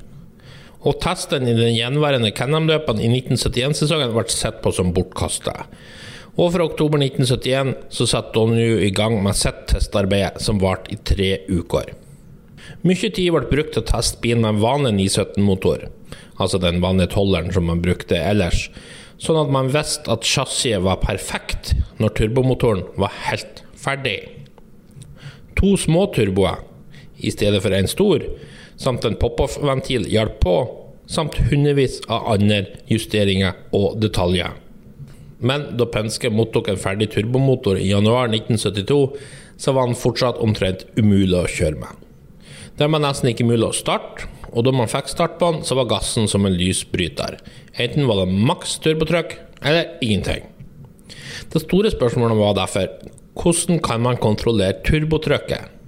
og 0.80 1.00
testen 1.02 1.48
i 1.48 1.56
den 1.56 1.74
gjenværende 1.76 2.32
Can-Am-løpene 2.32 3.04
i 3.04 3.10
1971-sesongen 3.12 4.14
ble 4.14 4.24
sett 4.32 4.62
på 4.64 4.72
som 4.72 4.94
bortkasta. 4.96 5.54
Og 6.40 6.54
fra 6.54 6.64
oktober 6.64 7.02
1971 7.02 7.74
så 7.92 8.06
satte 8.08 8.32
Donju 8.36 8.78
i 8.80 8.92
gang 8.94 9.18
med 9.22 9.36
sitt 9.36 9.66
testarbeid, 9.74 10.38
som 10.40 10.60
varte 10.62 10.94
i 10.94 10.96
tre 10.96 11.34
uker. 11.50 11.92
Mye 12.86 13.10
tid 13.12 13.32
ble 13.34 13.48
brukt 13.50 13.74
til 13.74 13.82
å 13.82 13.90
teste 13.90 14.22
bilen 14.22 14.46
med 14.46 14.62
vanlig 14.62 14.94
917-motor, 14.96 15.88
altså 16.40 16.60
den 16.62 16.80
vanlige 16.80 17.12
tolleren 17.16 17.52
som 17.52 17.66
man 17.68 17.82
brukte 17.84 18.16
ellers, 18.16 18.68
sånn 19.20 19.40
at 19.42 19.52
man 19.52 19.68
visste 19.74 20.08
at 20.12 20.24
chassiset 20.24 20.80
var 20.86 21.02
perfekt 21.02 21.74
når 22.00 22.14
turbomotoren 22.16 22.86
var 22.96 23.12
helt 23.26 23.60
ferdig. 23.76 24.22
To 25.60 25.74
små 25.76 26.06
turboer 26.14 26.62
i 27.20 27.32
stedet 27.34 27.60
for 27.60 27.76
en 27.76 27.90
stor 27.90 28.24
samt 28.80 29.04
en 29.04 29.18
pop-off-ventil 29.20 30.08
hjalp 30.10 30.40
på, 30.42 30.56
samt 31.10 31.36
hundrevis 31.50 32.00
av 32.08 32.28
andre 32.34 32.64
justeringer 32.88 33.56
og 33.76 33.98
detaljer. 34.00 34.54
Men 35.40 35.70
da 35.80 35.88
Penske 35.88 36.30
mottok 36.32 36.68
en 36.68 36.80
ferdig 36.80 37.10
turbomotor 37.14 37.80
i 37.80 37.90
januar 37.90 38.28
1972, 38.28 39.00
så 39.60 39.72
var 39.76 39.88
den 39.88 39.98
fortsatt 39.98 40.40
omtrent 40.40 40.86
umulig 40.96 41.36
å 41.36 41.48
kjøre 41.48 41.80
med. 41.80 42.06
Den 42.80 42.92
var 42.94 43.02
nesten 43.04 43.32
ikke 43.32 43.48
mulig 43.48 43.66
å 43.66 43.76
starte, 43.76 44.28
og 44.50 44.64
da 44.66 44.72
man 44.74 44.90
fikk 44.90 45.10
start 45.12 45.36
på 45.40 45.50
den, 45.52 45.64
så 45.64 45.76
var 45.78 45.90
gassen 45.90 46.28
som 46.30 46.46
en 46.48 46.56
lysbryter. 46.56 47.38
Enten 47.76 48.08
var 48.08 48.22
det 48.22 48.40
maks 48.48 48.78
turbotrykk, 48.84 49.36
eller 49.60 49.98
ingenting. 50.00 50.46
Det 51.52 51.62
store 51.62 51.92
spørsmålet 51.92 52.38
var 52.38 52.56
derfor 52.56 52.88
hvordan 53.40 53.80
kan 53.84 54.02
man 54.04 54.20
kontrollere 54.20 54.80
turbotrykket? 54.86 55.79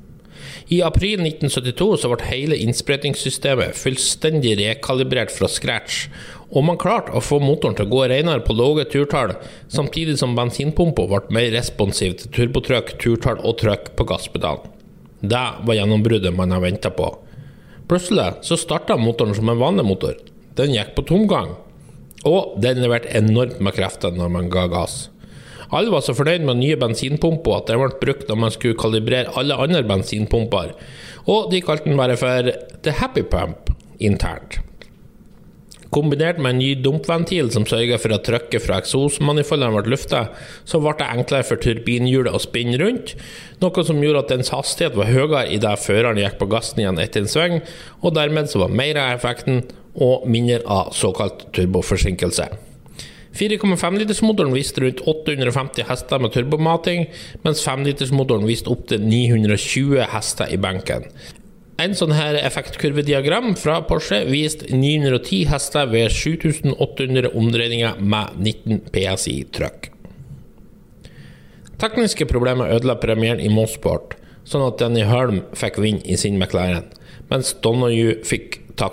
I 0.70 0.82
april 0.86 1.22
1972 1.24 1.88
så 2.02 2.10
ble 2.12 2.28
hele 2.28 2.58
innsprøytingssystemet 2.62 3.74
fullstendig 3.78 4.54
rekalibrert 4.60 5.32
fra 5.34 5.48
scratch, 5.50 6.06
og 6.52 6.66
man 6.68 6.78
klarte 6.80 7.14
å 7.16 7.22
få 7.24 7.40
motoren 7.42 7.74
til 7.78 7.88
å 7.88 7.92
gå 7.92 8.04
renere 8.12 8.44
på 8.44 8.54
lave 8.56 8.84
turtall, 8.92 9.34
samtidig 9.72 10.18
som 10.20 10.36
bensinpumpa 10.38 11.08
ble 11.10 11.22
mer 11.34 11.50
responsiv 11.56 12.18
til 12.20 12.32
turbotrykk, 12.36 12.94
turtall 13.02 13.42
og 13.42 13.58
trykk 13.62 13.92
på 13.98 14.06
gasspedalen. 14.12 14.70
Det 15.22 15.44
var 15.62 15.78
gjennombruddet 15.78 16.34
man 16.34 16.50
har 16.50 16.62
venta 16.64 16.90
på. 16.90 17.08
Plutselig 17.88 18.42
så 18.46 18.58
starta 18.58 18.98
motoren 18.98 19.36
som 19.38 19.50
en 19.52 19.60
vanlig 19.60 19.86
motor. 19.86 20.16
Den 20.58 20.74
gikk 20.74 20.96
på 20.96 21.06
tomgang, 21.06 21.54
og 22.26 22.58
den 22.62 22.82
leverte 22.82 23.10
enormt 23.18 23.60
med 23.62 23.74
krefter 23.76 24.14
når 24.14 24.34
man 24.34 24.50
ga 24.52 24.66
gass. 24.70 25.11
Alle 25.72 25.92
var 25.92 26.04
så 26.04 26.12
fornøyd 26.16 26.44
med 26.44 26.60
nye 26.60 26.76
bensinpumper 26.80 27.62
at 27.62 27.70
den 27.70 27.80
ble 27.80 28.00
brukt 28.02 28.28
når 28.28 28.40
man 28.44 28.52
skulle 28.52 28.78
kalibrere 28.78 29.32
alle 29.40 29.56
andre 29.56 29.84
bensinpumper, 29.88 30.74
og 31.24 31.48
de 31.52 31.62
kalte 31.64 31.88
den 31.88 32.00
bare 32.00 32.18
for 32.20 32.52
The 32.84 32.94
Happy 32.98 33.24
Pump 33.24 33.72
internt. 34.02 34.60
Kombinert 35.92 36.38
med 36.40 36.54
en 36.54 36.60
ny 36.62 36.70
dumpventil 36.80 37.50
som 37.52 37.66
sørga 37.68 37.98
for 38.00 38.14
at 38.16 38.24
trykket 38.24 38.64
fra 38.64 38.78
eksosmanifoldene 38.80 39.76
ble 39.76 39.92
lufta, 39.92 40.22
så 40.64 40.80
ble 40.80 40.94
det 40.96 41.08
enklere 41.18 41.44
for 41.44 41.60
turbinhjulet 41.60 42.32
å 42.32 42.40
spinne 42.40 42.78
rundt, 42.80 43.12
noe 43.60 43.84
som 43.84 44.00
gjorde 44.00 44.24
at 44.24 44.32
dens 44.32 44.52
hastighet 44.54 44.96
var 44.96 45.12
høyere 45.12 45.44
idet 45.52 45.76
føreren 45.84 46.20
gikk 46.20 46.40
på 46.40 46.48
gassen 46.54 46.80
igjen 46.80 47.00
etter 47.02 47.24
en 47.24 47.32
sving, 47.32 47.60
og 48.00 48.16
dermed 48.16 48.48
så 48.48 48.64
var 48.64 48.76
mer 48.80 49.00
av 49.04 49.18
effekten 49.18 49.64
og 49.92 50.24
mindre 50.32 50.62
av 50.64 50.94
såkalt 50.96 51.50
turboforsinkelse. 51.52 52.48
4,5-litersmotoren 53.32 54.52
viste 54.52 54.82
rundt 54.84 55.00
850 55.08 55.86
hester 55.88 56.20
med 56.20 56.34
turbomating, 56.34 57.06
mens 57.46 57.62
5-litersmotoren 57.66 58.44
viste 58.48 58.70
opptil 58.72 59.04
920 59.06 60.02
hester 60.12 60.52
i 60.52 60.58
benken. 60.60 61.08
En 61.80 61.96
sånn 61.96 62.12
her 62.14 62.36
effektkurvediagram 62.38 63.54
fra 63.58 63.78
Porsche 63.88 64.20
viste 64.28 64.68
910 64.70 65.48
hester 65.50 65.88
ved 65.90 66.12
7800 66.12 67.32
omdreininger 67.32 67.98
med 67.98 68.36
19 68.36 68.84
PSI 68.92 69.38
trykk. 69.56 69.88
Tekniske 71.82 72.28
problemer 72.30 72.70
ødela 72.76 72.94
premieren 73.02 73.40
i 73.42 73.50
Mossport, 73.50 74.14
sånn 74.46 74.68
at 74.68 74.78
Danny 74.78 75.02
Holm 75.08 75.40
fikk 75.58 75.80
vinne 75.82 76.04
i 76.06 76.18
sin 76.20 76.38
McLaren, 76.38 76.86
mens 77.32 77.56
Donoghue 77.64 78.20
fikk 78.28 78.60
ta 78.78 78.92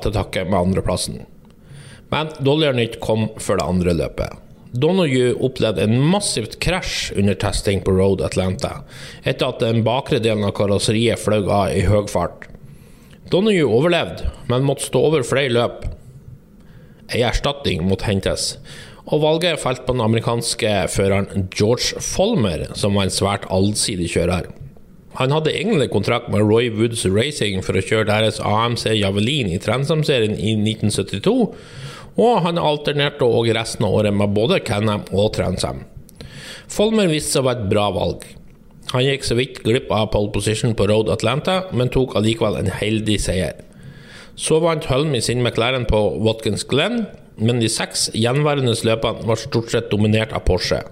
til 0.00 0.14
takke 0.14 0.46
med 0.46 0.60
andreplassen. 0.60 1.24
Men 2.12 2.32
dårligere 2.40 2.78
nytt 2.78 2.98
kom 3.02 3.28
før 3.40 3.60
det 3.60 3.68
andre 3.68 3.94
løpet. 4.00 4.40
Donoghue 4.74 5.36
opplevde 5.46 5.84
en 5.86 6.00
massivt 6.02 6.56
krasj 6.62 7.12
under 7.14 7.36
testing 7.38 7.84
på 7.86 7.92
Road 7.94 8.24
Atlanta, 8.26 8.80
etter 9.22 9.52
at 9.52 9.62
den 9.62 9.84
bakre 9.86 10.18
delen 10.18 10.42
av 10.46 10.56
karosseriet 10.58 11.22
fløy 11.22 11.44
av 11.46 11.70
i 11.70 11.84
høy 11.86 12.08
fart. 12.10 12.48
Donoghue 13.30 13.70
overlevde, 13.70 14.32
men 14.50 14.66
måtte 14.66 14.88
stå 14.88 15.04
over 15.10 15.22
flere 15.26 15.54
løp. 15.54 15.86
Ei 17.14 17.22
erstatning 17.22 17.84
måtte 17.86 18.08
hentes, 18.08 18.56
og 19.04 19.22
valget 19.22 19.62
falt 19.62 19.84
på 19.86 19.94
den 19.94 20.02
amerikanske 20.02 20.74
føreren 20.90 21.48
George 21.54 22.02
Folmer, 22.02 22.66
som 22.74 22.98
var 22.98 23.06
en 23.06 23.14
svært 23.14 23.46
allsidig 23.54 24.10
kjører. 24.16 24.50
Han 25.20 25.30
hadde 25.30 25.52
egentlig 25.54 25.92
kontrakt 25.92 26.26
med 26.32 26.42
Roy 26.42 26.72
Woods 26.74 27.04
Racing 27.06 27.62
for 27.62 27.78
å 27.78 27.84
kjøre 27.84 28.08
deres 28.08 28.40
AMC 28.42 28.88
Javelin 28.96 29.52
i 29.54 29.60
Trensam-serien 29.62 30.34
i 30.34 30.56
1972, 30.58 31.36
og 32.20 32.44
han 32.46 32.60
alternerte 32.60 33.26
òg 33.26 33.50
resten 33.56 33.86
av 33.86 33.98
året 33.98 34.14
med 34.14 34.34
både 34.36 34.60
Canham 34.66 35.04
og 35.10 35.32
Transam. 35.36 35.82
Folmer 36.70 37.10
viste 37.10 37.34
seg 37.34 37.44
å 37.44 37.48
være 37.48 37.64
et 37.64 37.70
bra 37.72 37.88
valg. 37.94 38.24
Han 38.94 39.04
gikk 39.04 39.26
så 39.26 39.36
vidt 39.38 39.62
glipp 39.64 39.90
av 39.92 40.10
pole 40.12 40.30
position 40.34 40.74
på 40.78 40.86
Road 40.90 41.10
Atlanta, 41.10 41.64
men 41.74 41.90
tok 41.92 42.14
allikevel 42.18 42.60
en 42.60 42.70
heldig 42.70 43.18
seier. 43.20 43.58
Så 44.38 44.58
vant 44.62 44.86
Holm 44.90 45.14
i 45.14 45.22
sin 45.22 45.42
McLaren 45.42 45.86
på 45.86 46.00
Watkins 46.24 46.66
Glen, 46.70 47.04
men 47.38 47.60
de 47.62 47.70
seks 47.70 48.08
gjenværende 48.14 48.74
løpene 48.86 49.26
var 49.26 49.40
stort 49.40 49.72
sett 49.74 49.90
dominert 49.90 50.34
av 50.34 50.44
Porsche. 50.46 50.82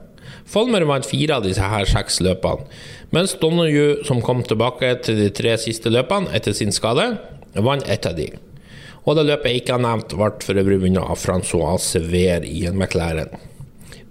Folmer 0.53 0.85
vant 0.89 1.07
fire 1.07 1.39
av 1.39 1.47
disse 1.47 1.63
her 1.63 1.87
seks 1.87 2.19
løpene, 2.25 2.67
mens 3.15 3.37
Donoghue, 3.39 4.01
som 4.09 4.23
kom 4.25 4.43
tilbake 4.47 4.95
til 5.07 5.21
de 5.21 5.29
tre 5.35 5.55
siste 5.61 5.93
løpene 5.93 6.33
etter 6.35 6.57
sin 6.57 6.75
skade, 6.75 7.13
vant 7.55 7.87
ett 7.91 8.09
av 8.09 8.19
de. 8.19 8.33
Og 9.03 9.17
det 9.19 9.25
løpet 9.27 9.51
jeg 9.51 9.63
ikke 9.63 9.77
har 9.77 9.83
nevnt, 9.83 10.15
ble 10.15 10.31
for 10.45 10.61
øvrig 10.63 10.79
vunnet 10.85 11.03
av 11.03 11.19
Francois 11.19 11.83
Sever 11.95 12.47
i 12.47 12.67
en 12.69 12.79
McLaren. 12.79 13.33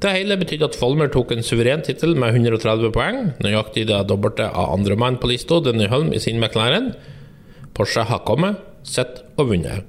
Det 0.01 0.11
hele 0.15 0.35
betydde 0.41 0.65
at 0.65 0.75
Folmer 0.79 1.11
tok 1.13 1.31
en 1.35 1.45
suveren 1.45 1.83
tittel 1.85 2.15
med 2.17 2.33
130 2.33 2.89
poeng, 2.95 3.19
nøyaktig 3.43 3.85
det 3.91 3.99
dobbelte 4.09 4.47
av 4.49 4.73
andremann 4.73 5.19
på 5.21 5.29
lista, 5.29 5.59
Denny 5.61 5.85
Holm 5.91 6.09
i 6.11 6.19
sin 6.19 6.41
McLaren. 6.41 6.95
Porsche 7.77 8.07
har 8.09 8.23
kommet, 8.25 8.57
sett 8.83 9.21
og 9.37 9.51
vunnet. 9.51 9.85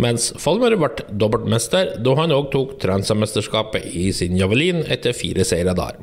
Mens 0.00 0.28
Folmer 0.38 0.76
ble 0.78 0.92
dobbeltmester 1.10 1.96
da 2.04 2.14
han 2.20 2.34
òg 2.36 2.52
tok 2.52 2.76
Transa-mesterskapet 2.82 3.90
i 3.96 4.10
sin 4.14 4.38
Javelin 4.38 4.84
etter 4.86 5.16
fire 5.16 5.44
seire 5.48 5.74
der. 5.76 5.98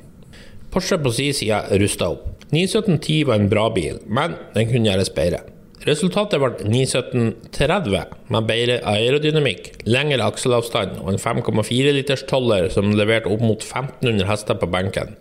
Porsche 0.73 0.99
på 0.99 1.13
sin 1.15 1.33
side 1.37 1.63
rusta 1.79 2.11
opp. 2.17 2.27
91710 2.51 3.23
var 3.29 3.39
en 3.39 3.49
bra 3.49 3.69
bil, 3.73 4.01
men 4.05 4.35
den 4.57 4.69
kunne 4.69 4.91
gjøres 4.91 5.13
bedre. 5.13 5.45
Resultatet 5.83 6.39
ble 6.39 6.63
91730 6.63 8.13
med 8.31 8.45
bedre 8.47 8.77
aerodynamikk, 8.87 9.65
lengre 9.83 10.23
akselavstand 10.29 11.01
og 11.01 11.09
en 11.11 11.19
5,4 11.19 11.91
liters 11.97 12.23
toller 12.29 12.69
som 12.71 12.93
leverte 12.95 13.27
opp 13.27 13.41
mot 13.43 13.59
1500 13.59 14.29
hester 14.29 14.59
på 14.61 14.69
benken. 14.71 15.17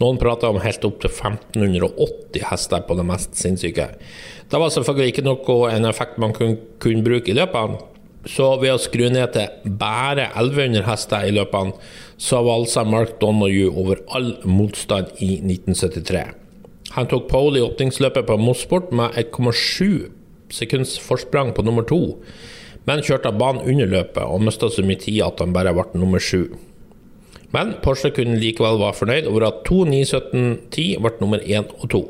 Noen 0.00 0.18
prater 0.18 0.50
om 0.50 0.58
helt 0.60 0.82
opp 0.84 0.98
til 1.04 1.12
1580 1.12 2.48
hester 2.50 2.82
på 2.88 2.96
det 2.98 3.04
mest 3.06 3.38
sinnssyke. 3.38 3.86
Det 4.50 4.60
var 4.60 4.72
selvfølgelig 4.74 5.14
ikke 5.14 5.24
noe 5.28 5.70
en 5.70 5.86
effekt 5.88 6.18
man 6.20 6.34
kunne, 6.36 6.58
kunne 6.82 7.06
bruke 7.06 7.30
i 7.30 7.36
løpene, 7.38 7.78
så 8.26 8.56
ved 8.58 8.74
å 8.74 8.80
skru 8.82 9.06
ned 9.14 9.36
til 9.36 9.70
bare 9.78 10.26
1100 10.32 10.82
hester 10.88 11.28
i 11.28 11.36
løpene, 11.36 11.76
så 12.18 12.42
valsa 12.42 12.82
Mark 12.82 13.20
Donoghue 13.22 13.70
over 13.70 14.02
all 14.10 14.34
motstand 14.50 15.14
i 15.22 15.36
1973. 15.38 16.45
Han 16.94 17.08
tok 17.10 17.26
pole 17.30 17.58
i 17.58 17.64
åpningsløpet 17.64 18.28
på 18.28 18.38
Mosport 18.38 18.92
med 18.94 19.16
1,7 19.18 20.12
sekunds 20.54 20.94
forsprang 21.02 21.50
på 21.54 21.64
nummer 21.66 21.82
to, 21.86 22.18
men 22.86 23.02
kjørte 23.02 23.32
av 23.32 23.40
banen 23.40 23.66
under 23.66 23.90
løpet 23.90 24.22
og 24.22 24.44
mista 24.46 24.70
så 24.70 24.84
mye 24.86 25.00
tid 25.02 25.18
at 25.26 25.42
han 25.42 25.54
bare 25.56 25.74
ble 25.74 25.98
nummer 25.98 26.22
sju. 26.22 26.54
Men 27.54 27.74
Porsche 27.82 28.12
kunne 28.14 28.38
likevel 28.38 28.78
være 28.80 28.98
fornøyd 29.00 29.28
over 29.30 29.48
at 29.48 29.64
to 29.66 29.82
917-10 29.88 31.02
ble 31.02 31.12
nummer 31.22 31.42
én 31.42 31.66
og 31.66 31.88
to. 31.90 32.02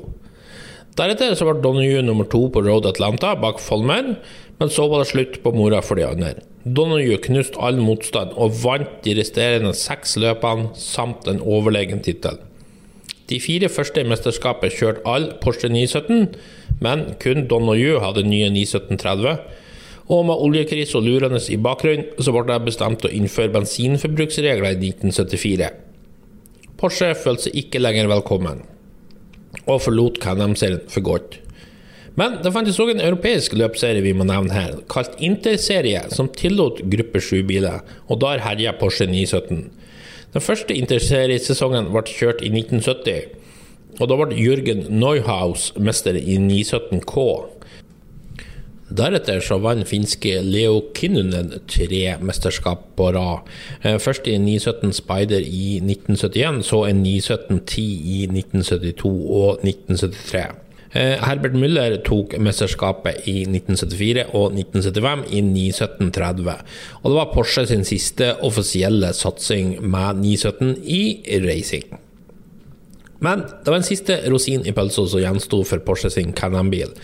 Deretter 0.97 1.35
så 1.37 1.49
ble 1.49 1.61
Donoghue 1.65 2.05
nummer 2.05 2.29
to 2.33 2.47
på 2.53 2.63
Road 2.65 2.89
Atlanta 2.89 3.35
bak 3.41 3.61
Folmer, 3.61 4.15
men 4.57 4.73
så 4.73 4.87
var 4.89 5.03
det 5.03 5.11
slutt 5.11 5.41
på 5.45 5.53
mora 5.53 5.83
for 5.85 6.01
de 6.01 6.07
andre. 6.09 6.39
Donoghue 6.65 7.21
knuste 7.23 7.61
all 7.63 7.79
motstand 7.85 8.33
og 8.35 8.57
vant 8.63 9.01
de 9.05 9.15
resterende 9.19 9.75
seks 9.77 10.17
løpene 10.21 10.73
samt 10.81 11.29
en 11.29 11.43
overlegen 11.45 12.01
tittel. 12.05 12.41
De 13.27 13.39
fire 13.43 13.69
første 13.73 14.03
i 14.03 14.07
mesterskapet 14.07 14.75
kjørte 14.77 15.03
all 15.11 15.33
Porsche 15.43 15.71
917, 15.73 16.37
men 16.85 17.07
kun 17.23 17.47
Donoghue 17.51 18.03
hadde 18.03 18.27
nye 18.29 18.51
91730. 18.55 19.33
Og 20.15 20.23
med 20.29 20.43
oljekrise 20.47 20.95
og 20.99 21.03
lurende 21.09 21.41
i 21.51 21.59
bakgrunnen, 21.59 22.13
så 22.23 22.31
ble 22.35 22.45
det 22.53 22.61
bestemt 22.69 23.07
å 23.07 23.11
innføre 23.11 23.51
bensinforbruksregler 23.57 24.77
i 24.77 24.93
1974. 24.93 25.73
Porsche 26.79 27.11
følte 27.19 27.49
seg 27.49 27.59
ikke 27.65 27.81
lenger 27.83 28.13
velkommen, 28.13 28.63
og 29.65 29.83
forlot 29.83 30.21
Canham-serien 30.23 30.85
for 30.93 31.03
godt. 31.09 31.41
Men 32.17 32.39
det 32.45 32.53
fantes 32.55 32.79
òg 32.81 32.95
en 32.95 33.03
europeisk 33.05 33.57
løpserie 33.59 34.05
vi 34.05 34.15
må 34.17 34.25
nevne 34.29 34.55
her, 34.55 34.79
kalt 34.93 35.19
Interserie, 35.21 36.07
som 36.15 36.31
tillot 36.33 36.79
gruppe 36.93 37.21
7-biler, 37.21 37.83
og 38.07 38.23
der 38.23 38.45
herja 38.45 38.77
Porsche 38.79 39.09
917. 39.11 39.67
Den 40.37 40.45
første 40.45 40.75
interseriesesongen 40.77 41.87
ble 41.95 42.03
kjørt 42.13 42.43
i 42.45 42.51
1970, 42.53 43.31
og 43.97 44.11
da 44.11 44.19
ble 44.21 44.37
Jørgen 44.37 44.83
Neuhaus 44.93 45.71
mester 45.81 46.13
i 46.13 46.35
917K. 46.37 47.23
Deretter 49.01 49.41
så 49.41 49.57
vant 49.65 49.89
finske 49.89 50.35
Leo 50.45 50.83
Kinnunen 50.93 51.55
tre 51.73 52.19
mesterskap 52.21 52.85
på 53.01 53.09
rad. 53.17 53.49
Eh, 53.81 53.97
først 53.97 54.29
i 54.29 54.37
917 54.37 54.93
Spider 55.01 55.41
i 55.41 55.81
1971, 55.81 56.61
så 56.69 56.83
en 56.91 57.01
91710 57.01 57.89
i 58.19 58.21
1972 58.29 59.17
og 59.41 59.65
1973. 59.65 60.66
Eh, 60.97 61.19
Herbert 61.21 61.53
Müller 61.59 61.99
tok 62.07 62.39
mesterskapet 62.41 63.27
i 63.29 63.43
1974 63.45 64.31
og 64.33 64.55
1975 64.57 65.27
i 65.29 65.43
91730. 65.45 66.55
Og 67.03 67.11
det 67.11 67.19
var 67.19 67.33
Porsche 67.35 67.67
sin 67.69 67.85
siste 67.85 68.33
offisielle 68.47 69.13
satsing 69.13 69.77
med 69.85 70.23
917 70.23 70.77
i 70.83 71.03
racing. 71.45 71.99
Men 73.21 73.45
det 73.45 73.73
var 73.73 73.81
en 73.81 73.87
siste 73.87 74.19
rosin 74.33 74.65
i 74.69 74.73
pølsa 74.77 75.05
som 75.09 75.21
gjensto 75.21 75.63
for 75.69 75.85
Porsche 75.85 76.13
sin 76.13 76.33
Can-Am-bil. 76.37 76.95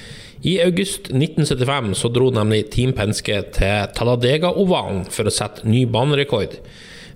I 0.43 0.57
august 0.65 1.13
1975 1.13 1.93
så 2.01 2.09
dro 2.13 2.31
nemlig 2.35 2.71
Team 2.73 2.97
Penske 2.97 3.43
til 3.55 3.93
Talladega-ovalen 3.97 5.05
for 5.13 5.29
å 5.29 5.35
sette 5.35 5.69
ny 5.69 5.85
banerekord. 5.87 6.57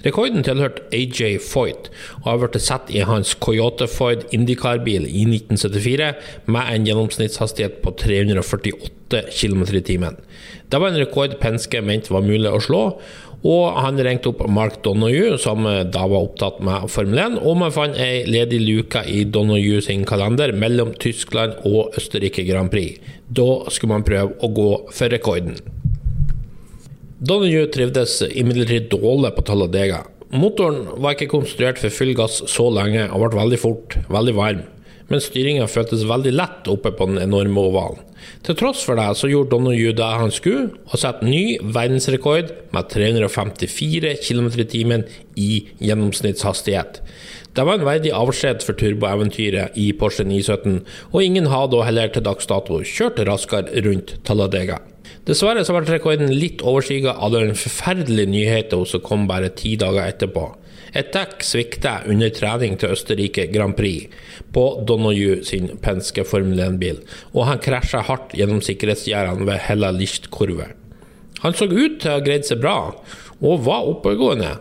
Rekorden 0.06 0.44
tilhørte 0.46 0.84
AJ 0.94 1.40
Foyt, 1.42 1.90
og 2.22 2.28
har 2.28 2.42
blitt 2.44 2.62
satt 2.62 2.92
i 2.94 3.02
hans 3.06 3.34
Coyote 3.42 3.88
Foyd 3.90 4.26
Indycar-bil 4.36 5.08
i 5.08 5.24
1974 5.26 6.12
med 6.46 6.72
en 6.72 6.86
gjennomsnittshastighet 6.86 7.80
på 7.82 7.94
348 7.98 9.24
km 9.34 9.64
i 9.74 9.82
timen. 9.86 10.20
Det 10.70 10.78
var 10.78 10.92
en 10.92 11.00
rekord 11.00 11.38
Penske 11.42 11.82
mente 11.82 12.14
var 12.14 12.26
mulig 12.26 12.52
å 12.52 12.62
slå, 12.62 12.82
og 13.46 13.78
han 13.82 13.98
ringte 14.02 14.30
opp 14.30 14.40
Mark 14.50 14.80
Donoghue, 14.82 15.36
som 15.42 15.66
da 15.66 16.06
var 16.08 16.24
opptatt 16.24 16.58
med 16.64 16.88
Formel 16.90 17.20
1, 17.26 17.38
og 17.42 17.58
man 17.60 17.74
fant 17.74 17.98
ei 18.00 18.24
ledig 18.26 18.62
luke 18.62 19.02
i 19.10 19.24
Donoghue 19.28 19.82
sin 19.84 20.06
kalender 20.08 20.54
mellom 20.56 20.94
Tyskland 21.02 21.58
og 21.68 21.94
Østerrike 21.98 22.46
Grand 22.48 22.72
Prix. 22.72 23.02
Da 23.26 23.66
skulle 23.70 23.98
man 23.98 24.06
prøve 24.06 24.38
å 24.38 24.54
gå 24.54 24.70
for 24.90 25.12
rekorden. 25.12 25.58
Donoghue 27.26 27.66
trivdes 27.72 28.20
imidlertid 28.22 28.90
dårlig 28.92 29.32
på 29.34 29.42
Talladega. 29.48 30.04
Motoren 30.36 30.84
var 31.02 31.16
ikke 31.16 31.32
konstruert 31.32 31.80
for 31.80 31.90
full 31.90 32.12
gass 32.14 32.38
så 32.52 32.68
lenge 32.70 33.08
og 33.08 33.24
ble 33.24 33.40
veldig 33.40 33.58
fort 33.58 33.96
veldig 34.12 34.34
varm, 34.36 34.60
men 35.10 35.22
styringa 35.24 35.66
føltes 35.70 36.04
veldig 36.06 36.34
lett 36.36 36.70
oppe 36.70 36.92
på 36.94 37.08
den 37.10 37.18
enorme 37.24 37.64
ovalen. 37.70 38.04
Til 38.46 38.58
tross 38.58 38.84
for 38.86 38.98
det 39.00 39.08
så 39.18 39.30
gjorde 39.30 39.50
Donoghue 39.56 39.96
det 39.96 40.12
han 40.20 40.34
skulle, 40.34 40.68
og 40.86 41.02
satte 41.02 41.26
ny 41.26 41.58
verdensrekord 41.62 42.52
med 42.76 42.90
354 42.94 44.16
km 44.22 44.50
i 44.52 44.70
timen 44.76 45.06
i 45.34 45.50
gjennomsnittshastighet. 45.82 47.00
Det 47.56 47.64
var 47.66 47.80
en 47.80 47.88
verdig 47.88 48.12
avskjed 48.14 48.62
for 48.66 48.78
turboeventyret 48.78 49.74
i 49.80 49.88
Porsche 49.98 50.28
917, 50.28 50.82
og 51.10 51.22
ingen 51.24 51.50
har 51.50 51.72
da 51.72 51.86
heller 51.88 52.12
til 52.12 52.26
dags 52.28 52.46
dato 52.50 52.84
kjørt 52.84 53.24
raskere 53.26 53.82
rundt 53.88 54.20
Talladega. 54.28 54.84
Dessverre 55.26 55.64
så 55.66 55.74
ble 55.74 55.88
rekorden 55.88 56.30
litt 56.30 56.62
overskygget 56.62 57.18
av 57.18 57.34
den 57.34 57.56
forferdelige 57.58 58.30
nyheten 58.30 58.86
som 58.86 59.02
kom 59.04 59.26
bare 59.30 59.50
ti 59.58 59.74
dager 59.80 60.06
etterpå. 60.06 60.52
Et 60.96 61.08
dekk 61.12 61.42
svikta 61.44 61.98
under 62.08 62.30
trening 62.32 62.76
til 62.80 62.94
Østerrike 62.94 63.48
Grand 63.52 63.76
Prix 63.76 64.12
på 64.54 64.64
Donoghue 64.88 65.42
sin 65.44 65.68
penske 65.82 66.24
Formel 66.24 66.62
1-bil, 66.62 67.02
og 67.34 67.48
han 67.50 67.60
krasja 67.62 68.04
hardt 68.06 68.32
gjennom 68.38 68.62
sikkerhetsgjerdene 68.64 69.48
ved 69.48 69.60
Hella 69.66 69.90
Licht-kurve. 69.92 70.70
Han 71.42 71.56
så 71.56 71.68
ut 71.68 71.98
til 72.00 72.12
å 72.12 72.16
ha 72.16 72.22
greid 72.24 72.46
seg 72.48 72.62
bra, 72.62 72.78
og 73.42 73.66
var 73.66 73.90
oppegående. 73.90 74.54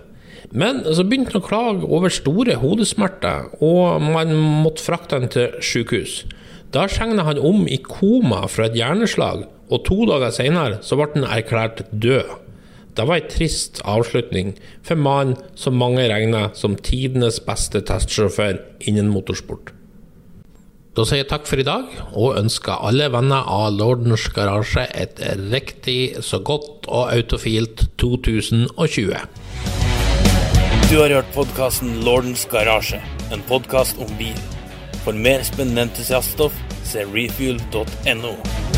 Men 0.56 0.82
så 0.84 1.06
begynte 1.08 1.36
han 1.36 1.42
å 1.42 1.46
klage 1.46 1.88
over 1.88 2.12
store 2.14 2.58
hodesmerter, 2.60 3.48
og 3.64 4.04
man 4.04 4.34
måtte 4.66 4.84
frakte 4.84 5.20
han 5.20 5.32
til 5.32 5.56
sykehus. 5.64 6.24
Da 6.76 6.90
skjegna 6.92 7.24
han 7.24 7.38
om 7.40 7.70
i 7.72 7.78
koma 7.80 8.42
fra 8.52 8.66
et 8.68 8.74
hjerneslag, 8.76 9.46
og 9.72 9.86
to 9.88 10.04
dager 10.10 10.34
senere 10.36 10.82
så 10.84 10.98
ble 11.00 11.08
han 11.14 11.28
erklært 11.38 11.86
død. 11.92 12.34
Det 12.96 13.06
var 13.08 13.22
en 13.22 13.30
trist 13.32 13.80
avslutning 13.88 14.50
for 14.84 15.00
mannen 15.00 15.38
som 15.56 15.78
mange 15.80 16.04
regner 16.12 16.52
som 16.60 16.76
tidenes 16.76 17.40
beste 17.48 17.80
testsjåfør 17.88 18.60
innen 18.92 19.08
motorsport. 19.12 19.72
Da 20.96 21.04
sier 21.08 21.22
jeg 21.24 21.30
takk 21.32 21.48
for 21.48 21.60
i 21.60 21.68
dag, 21.68 21.88
og 22.12 22.38
ønsker 22.42 22.84
alle 22.88 23.08
venner 23.12 23.48
av 23.52 23.72
Lordens 23.76 24.28
garasje 24.36 24.84
et 24.96 25.20
riktig 25.52 26.24
så 26.24 26.42
godt 26.44 26.88
og 26.88 27.12
autofilt 27.12 27.88
2020. 28.04 29.16
Du 30.92 30.96
har 31.00 31.16
hørt 31.20 31.32
podkasten 31.36 32.02
Lordens 32.04 32.44
garasje, 32.52 33.00
en 33.32 33.44
podkast 33.48 34.00
om 34.04 34.12
bil. 34.20 34.40
For 35.04 35.16
mer 35.16 35.44
spennende 35.46 35.84
entusiaststoff, 35.86 36.56
se 36.86 37.04
refuel.no. 37.06 38.75